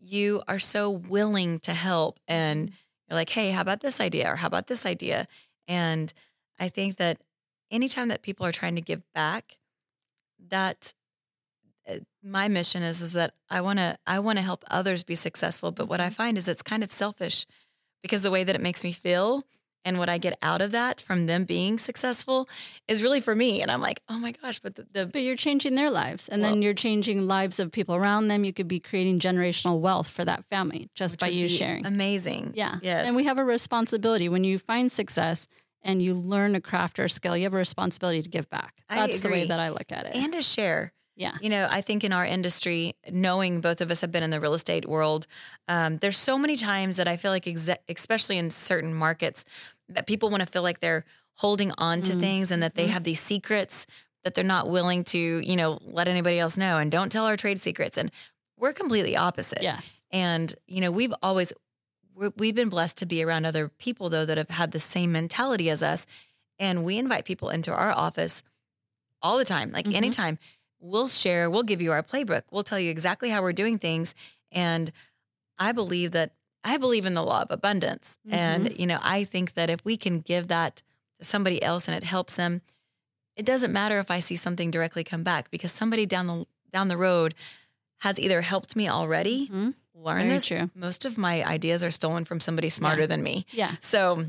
you 0.00 0.42
are 0.48 0.58
so 0.58 0.90
willing 0.90 1.60
to 1.60 1.72
help 1.72 2.18
and 2.26 2.68
mm-hmm. 2.68 2.74
you're 3.08 3.16
like, 3.16 3.30
"Hey, 3.30 3.50
how 3.50 3.60
about 3.60 3.80
this 3.80 4.00
idea 4.00 4.32
or 4.32 4.36
how 4.36 4.46
about 4.46 4.66
this 4.66 4.84
idea?" 4.86 5.28
And 5.68 6.12
I 6.58 6.68
think 6.68 6.96
that 6.96 7.20
anytime 7.70 8.08
that 8.08 8.22
people 8.22 8.44
are 8.46 8.52
trying 8.52 8.74
to 8.74 8.80
give 8.80 9.02
back, 9.12 9.58
that 10.48 10.94
my 12.22 12.48
mission 12.48 12.82
is 12.82 13.00
is 13.00 13.12
that 13.12 13.34
I 13.48 13.60
want 13.60 13.78
to 13.78 13.98
I 14.06 14.18
want 14.18 14.38
to 14.38 14.42
help 14.42 14.64
others 14.68 15.04
be 15.04 15.16
successful, 15.16 15.72
but 15.72 15.88
what 15.88 16.00
I 16.00 16.06
mm-hmm. 16.06 16.14
find 16.14 16.38
is 16.38 16.48
it's 16.48 16.62
kind 16.62 16.82
of 16.84 16.92
selfish 16.92 17.46
because 18.02 18.22
the 18.22 18.30
way 18.30 18.44
that 18.44 18.54
it 18.54 18.62
makes 18.62 18.84
me 18.84 18.92
feel 18.92 19.44
and 19.84 19.98
what 19.98 20.08
I 20.08 20.18
get 20.18 20.36
out 20.42 20.60
of 20.60 20.72
that 20.72 21.00
from 21.00 21.26
them 21.26 21.44
being 21.44 21.78
successful 21.78 22.48
is 22.86 23.02
really 23.02 23.20
for 23.20 23.34
me. 23.34 23.62
And 23.62 23.70
I'm 23.70 23.80
like, 23.80 24.02
oh 24.08 24.18
my 24.18 24.32
gosh, 24.32 24.58
but 24.58 24.74
the, 24.74 24.86
the 24.92 25.06
But 25.06 25.22
you're 25.22 25.36
changing 25.36 25.74
their 25.74 25.90
lives, 25.90 26.28
and 26.28 26.42
Well- 26.42 26.50
then 26.50 26.62
you're 26.62 26.74
changing 26.74 27.26
lives 27.26 27.58
of 27.58 27.72
people 27.72 27.94
around 27.94 28.28
them. 28.28 28.44
You 28.44 28.52
could 28.52 28.68
be 28.68 28.80
creating 28.80 29.20
generational 29.20 29.80
wealth 29.80 30.08
for 30.08 30.24
that 30.24 30.44
family 30.46 30.90
just 30.94 31.18
by 31.18 31.28
you 31.28 31.48
sharing. 31.48 31.86
amazing. 31.86 32.52
Yeah. 32.54 32.76
Yes. 32.82 33.06
And 33.06 33.16
we 33.16 33.24
have 33.24 33.38
a 33.38 33.44
responsibility 33.44 34.28
when 34.28 34.44
you 34.44 34.58
find 34.58 34.92
success 34.92 35.48
and 35.82 36.02
you 36.02 36.14
learn 36.14 36.54
a 36.54 36.60
craft 36.60 36.98
or 36.98 37.04
a 37.04 37.10
skill, 37.10 37.36
you 37.36 37.44
have 37.44 37.54
a 37.54 37.58
responsibility 37.58 38.20
to 38.22 38.28
give 38.28 38.48
back. 38.50 38.82
That's 38.88 39.20
the 39.20 39.30
way 39.30 39.46
that 39.46 39.58
I 39.58 39.70
look 39.70 39.90
at 39.90 40.06
it. 40.06 40.14
and 40.14 40.32
to 40.32 40.42
share. 40.42 40.92
Yeah. 41.16 41.36
You 41.40 41.50
know, 41.50 41.68
I 41.70 41.80
think 41.80 42.02
in 42.04 42.12
our 42.12 42.24
industry, 42.24 42.94
knowing 43.10 43.60
both 43.60 43.80
of 43.80 43.90
us 43.90 44.00
have 44.00 44.10
been 44.10 44.22
in 44.22 44.30
the 44.30 44.40
real 44.40 44.54
estate 44.54 44.86
world, 44.88 45.26
um, 45.68 45.98
there's 45.98 46.16
so 46.16 46.38
many 46.38 46.56
times 46.56 46.96
that 46.96 47.06
I 47.08 47.16
feel 47.16 47.30
like, 47.30 47.46
exe- 47.46 47.68
especially 47.88 48.38
in 48.38 48.50
certain 48.50 48.94
markets, 48.94 49.44
that 49.88 50.06
people 50.06 50.30
want 50.30 50.40
to 50.42 50.46
feel 50.46 50.62
like 50.62 50.80
they're 50.80 51.04
holding 51.36 51.72
on 51.78 52.02
to 52.02 52.12
Mm. 52.12 52.20
things 52.20 52.50
and 52.50 52.62
that 52.62 52.74
they 52.74 52.86
Mhm. 52.86 52.90
have 52.90 53.04
these 53.04 53.20
secrets 53.20 53.86
that 54.24 54.34
they're 54.34 54.44
not 54.44 54.68
willing 54.68 55.04
to, 55.04 55.18
you 55.18 55.56
know, 55.56 55.78
let 55.82 56.06
anybody 56.08 56.38
else 56.38 56.56
know 56.56 56.78
and 56.78 56.90
don't 56.92 57.10
tell 57.10 57.24
our 57.24 57.36
trade 57.36 57.60
secrets. 57.60 57.96
And 57.96 58.10
we're 58.58 58.74
completely 58.74 59.16
opposite. 59.16 59.62
Yes. 59.62 60.02
And, 60.10 60.54
you 60.66 60.80
know, 60.82 60.90
we've 60.90 61.14
always, 61.22 61.52
we've 62.14 62.54
been 62.54 62.68
blessed 62.68 62.98
to 62.98 63.06
be 63.06 63.22
around 63.24 63.46
other 63.46 63.68
people, 63.68 64.10
though, 64.10 64.26
that 64.26 64.36
have 64.36 64.50
had 64.50 64.72
the 64.72 64.80
same 64.80 65.12
mentality 65.12 65.70
as 65.70 65.82
us. 65.82 66.04
And 66.58 66.84
we 66.84 66.98
invite 66.98 67.24
people 67.24 67.48
into 67.48 67.72
our 67.72 67.92
office 67.92 68.42
all 69.22 69.38
the 69.38 69.44
time, 69.46 69.70
like 69.70 69.86
Mhm. 69.86 69.94
anytime. 69.94 70.38
We'll 70.80 71.08
share, 71.08 71.50
we'll 71.50 71.62
give 71.62 71.82
you 71.82 71.92
our 71.92 72.02
playbook, 72.02 72.42
we'll 72.50 72.64
tell 72.64 72.80
you 72.80 72.90
exactly 72.90 73.30
how 73.30 73.42
we're 73.42 73.52
doing 73.52 73.78
things. 73.78 74.14
And 74.50 74.90
I 75.58 75.72
believe 75.72 76.12
that, 76.12 76.32
I 76.64 76.76
believe 76.78 77.04
in 77.06 77.12
the 77.12 77.22
law 77.22 77.42
of 77.42 77.50
abundance. 77.50 78.18
And, 78.28 78.76
you 78.78 78.86
know, 78.86 78.98
I 79.02 79.24
think 79.24 79.54
that 79.54 79.68
if 79.70 79.84
we 79.84 79.96
can 79.96 80.20
give 80.20 80.48
that 80.48 80.82
to 81.18 81.24
somebody 81.24 81.62
else 81.62 81.86
and 81.86 81.94
it 81.96 82.04
helps 82.04 82.36
them, 82.36 82.62
it 83.36 83.44
doesn't 83.44 83.72
matter 83.72 83.98
if 83.98 84.10
I 84.10 84.20
see 84.20 84.36
something 84.36 84.70
directly 84.70 85.04
come 85.04 85.22
back 85.22 85.50
because 85.50 85.72
somebody 85.72 86.04
down 86.06 86.26
the 86.26 86.46
down 86.72 86.88
the 86.88 86.96
road 86.96 87.34
has 87.98 88.18
either 88.20 88.40
helped 88.42 88.76
me 88.76 88.88
already 88.88 89.48
Mhm. 89.48 89.74
learn 89.94 90.18
Very 90.28 90.28
this. 90.30 90.46
true. 90.46 90.70
Most 90.74 91.04
of 91.04 91.18
my 91.18 91.42
ideas 91.44 91.82
are 91.82 91.90
stolen 91.90 92.24
from 92.24 92.40
somebody 92.40 92.68
smarter 92.70 93.02
Yeah. 93.02 93.06
than 93.06 93.22
me. 93.22 93.44
Yeah. 93.52 93.76
So 93.80 94.26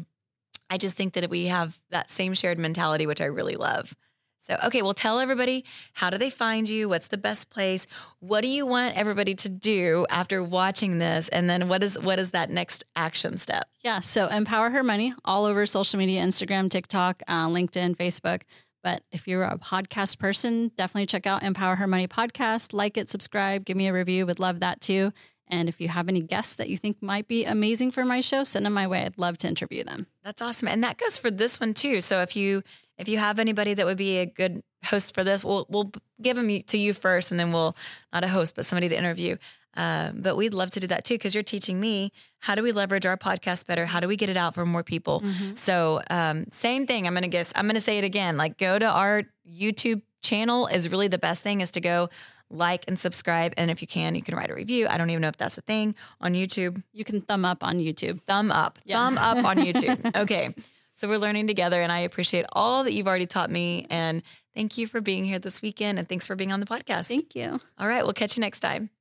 I 0.69 0.77
just 0.77 0.95
think 0.97 1.13
that 1.13 1.29
we 1.29 1.45
have 1.45 1.79
that 1.89 2.09
same 2.09 2.33
shared 2.33 2.57
mentality, 2.59 3.05
which 3.05 3.21
I 3.21 3.25
really 3.25 3.55
love. 3.57 3.93
So, 4.41 4.57
okay, 4.65 4.81
well, 4.81 4.95
tell 4.95 5.19
everybody 5.19 5.63
how 5.93 6.09
do 6.09 6.17
they 6.17 6.31
find 6.31 6.67
you? 6.67 6.89
What's 6.89 7.07
the 7.07 7.17
best 7.17 7.51
place? 7.51 7.85
What 8.19 8.41
do 8.41 8.47
you 8.47 8.65
want 8.65 8.97
everybody 8.97 9.35
to 9.35 9.49
do 9.49 10.07
after 10.09 10.43
watching 10.43 10.97
this? 10.97 11.27
And 11.29 11.47
then 11.47 11.67
what 11.67 11.83
is 11.83 11.97
what 11.97 12.17
is 12.17 12.31
that 12.31 12.49
next 12.49 12.83
action 12.95 13.37
step? 13.37 13.67
Yeah. 13.81 13.99
So 13.99 14.27
empower 14.27 14.71
her 14.71 14.83
money 14.83 15.13
all 15.23 15.45
over 15.45 15.65
social 15.67 15.99
media, 15.99 16.23
Instagram, 16.23 16.71
TikTok, 16.71 17.21
uh, 17.27 17.47
LinkedIn, 17.47 17.95
Facebook. 17.95 18.41
But 18.83 19.03
if 19.11 19.27
you're 19.27 19.43
a 19.43 19.59
podcast 19.59 20.17
person, 20.17 20.71
definitely 20.75 21.05
check 21.05 21.27
out 21.27 21.43
Empower 21.43 21.75
Her 21.75 21.85
Money 21.85 22.07
podcast. 22.07 22.73
Like 22.73 22.97
it, 22.97 23.09
subscribe, 23.09 23.63
give 23.63 23.77
me 23.77 23.87
a 23.87 23.93
review. 23.93 24.25
Would 24.25 24.39
love 24.39 24.61
that 24.61 24.81
too. 24.81 25.13
And 25.47 25.67
if 25.67 25.81
you 25.81 25.89
have 25.89 26.07
any 26.07 26.21
guests 26.21 26.55
that 26.55 26.69
you 26.69 26.77
think 26.77 27.01
might 27.01 27.27
be 27.27 27.43
amazing 27.43 27.91
for 27.91 28.05
my 28.05 28.21
show, 28.21 28.43
send 28.43 28.65
them 28.65 28.73
my 28.73 28.87
way. 28.87 29.03
I'd 29.03 29.17
love 29.17 29.37
to 29.39 29.47
interview 29.49 29.83
them. 29.83 30.07
That's 30.23 30.41
awesome. 30.41 30.69
And 30.69 30.83
that 30.83 30.97
goes 30.97 31.17
for 31.17 31.29
this 31.29 31.59
one 31.59 31.73
too. 31.73 31.99
So 31.99 32.21
if 32.21 32.35
you 32.37 32.63
if 33.01 33.07
you 33.09 33.17
have 33.17 33.39
anybody 33.39 33.73
that 33.73 33.85
would 33.85 33.97
be 33.97 34.17
a 34.19 34.25
good 34.25 34.63
host 34.85 35.13
for 35.13 35.23
this, 35.23 35.43
we'll 35.43 35.65
we'll 35.69 35.91
give 36.21 36.37
them 36.37 36.47
to 36.61 36.77
you 36.77 36.93
first, 36.93 37.31
and 37.31 37.39
then 37.39 37.51
we'll 37.51 37.75
not 38.13 38.23
a 38.23 38.27
host, 38.27 38.55
but 38.55 38.65
somebody 38.65 38.87
to 38.89 38.97
interview. 38.97 39.35
Uh, 39.77 40.11
but 40.13 40.35
we'd 40.35 40.53
love 40.53 40.69
to 40.69 40.81
do 40.81 40.87
that 40.87 41.05
too 41.05 41.13
because 41.15 41.33
you're 41.33 41.43
teaching 41.43 41.79
me 41.79 42.11
how 42.39 42.55
do 42.55 42.61
we 42.61 42.73
leverage 42.73 43.05
our 43.05 43.15
podcast 43.17 43.65
better? 43.65 43.85
How 43.85 44.01
do 44.01 44.07
we 44.07 44.17
get 44.17 44.29
it 44.29 44.35
out 44.35 44.53
for 44.53 44.65
more 44.65 44.83
people? 44.83 45.23
So 45.55 46.01
um, 46.09 46.45
same 46.51 46.85
thing. 46.85 47.07
I'm 47.07 47.13
gonna 47.13 47.27
guess. 47.29 47.51
I'm 47.55 47.67
gonna 47.67 47.79
say 47.81 47.97
it 47.97 48.03
again. 48.03 48.35
Like 48.37 48.57
go 48.57 48.77
to 48.79 48.85
our 48.85 49.23
YouTube 49.49 50.01
channel 50.21 50.67
is 50.67 50.89
really 50.91 51.07
the 51.07 51.17
best 51.17 51.41
thing 51.41 51.61
is 51.61 51.71
to 51.71 51.81
go 51.81 52.09
like 52.49 52.83
and 52.89 52.99
subscribe. 52.99 53.53
And 53.55 53.71
if 53.71 53.81
you 53.81 53.87
can, 53.87 54.13
you 54.13 54.21
can 54.21 54.35
write 54.35 54.49
a 54.51 54.53
review. 54.53 54.87
I 54.89 54.97
don't 54.97 55.09
even 55.09 55.21
know 55.21 55.29
if 55.29 55.37
that's 55.37 55.57
a 55.57 55.61
thing 55.61 55.95
on 56.19 56.33
YouTube 56.33 56.83
You 56.91 57.05
can 57.05 57.21
thumb 57.21 57.45
up 57.45 57.63
on 57.63 57.77
YouTube. 57.79 58.19
thumb 58.27 58.51
up, 58.51 58.77
Yeah. 58.83 58.97
thumb 58.97 59.17
up 59.17 59.45
on 59.45 59.55
YouTube. 59.67 60.15
okay. 60.23 60.53
So 61.01 61.07
we're 61.07 61.17
learning 61.17 61.47
together, 61.47 61.81
and 61.81 61.91
I 61.91 62.01
appreciate 62.01 62.45
all 62.51 62.83
that 62.83 62.93
you've 62.93 63.07
already 63.07 63.25
taught 63.25 63.49
me. 63.49 63.87
And 63.89 64.21
thank 64.53 64.77
you 64.77 64.85
for 64.85 65.01
being 65.01 65.25
here 65.25 65.39
this 65.39 65.59
weekend, 65.59 65.97
and 65.97 66.07
thanks 66.07 66.27
for 66.27 66.35
being 66.35 66.51
on 66.51 66.59
the 66.59 66.67
podcast. 66.67 67.07
Thank 67.07 67.33
you. 67.33 67.59
all 67.79 67.87
right, 67.87 68.03
we'll 68.03 68.13
catch 68.13 68.37
you 68.37 68.41
next 68.41 68.59
time. 68.59 68.91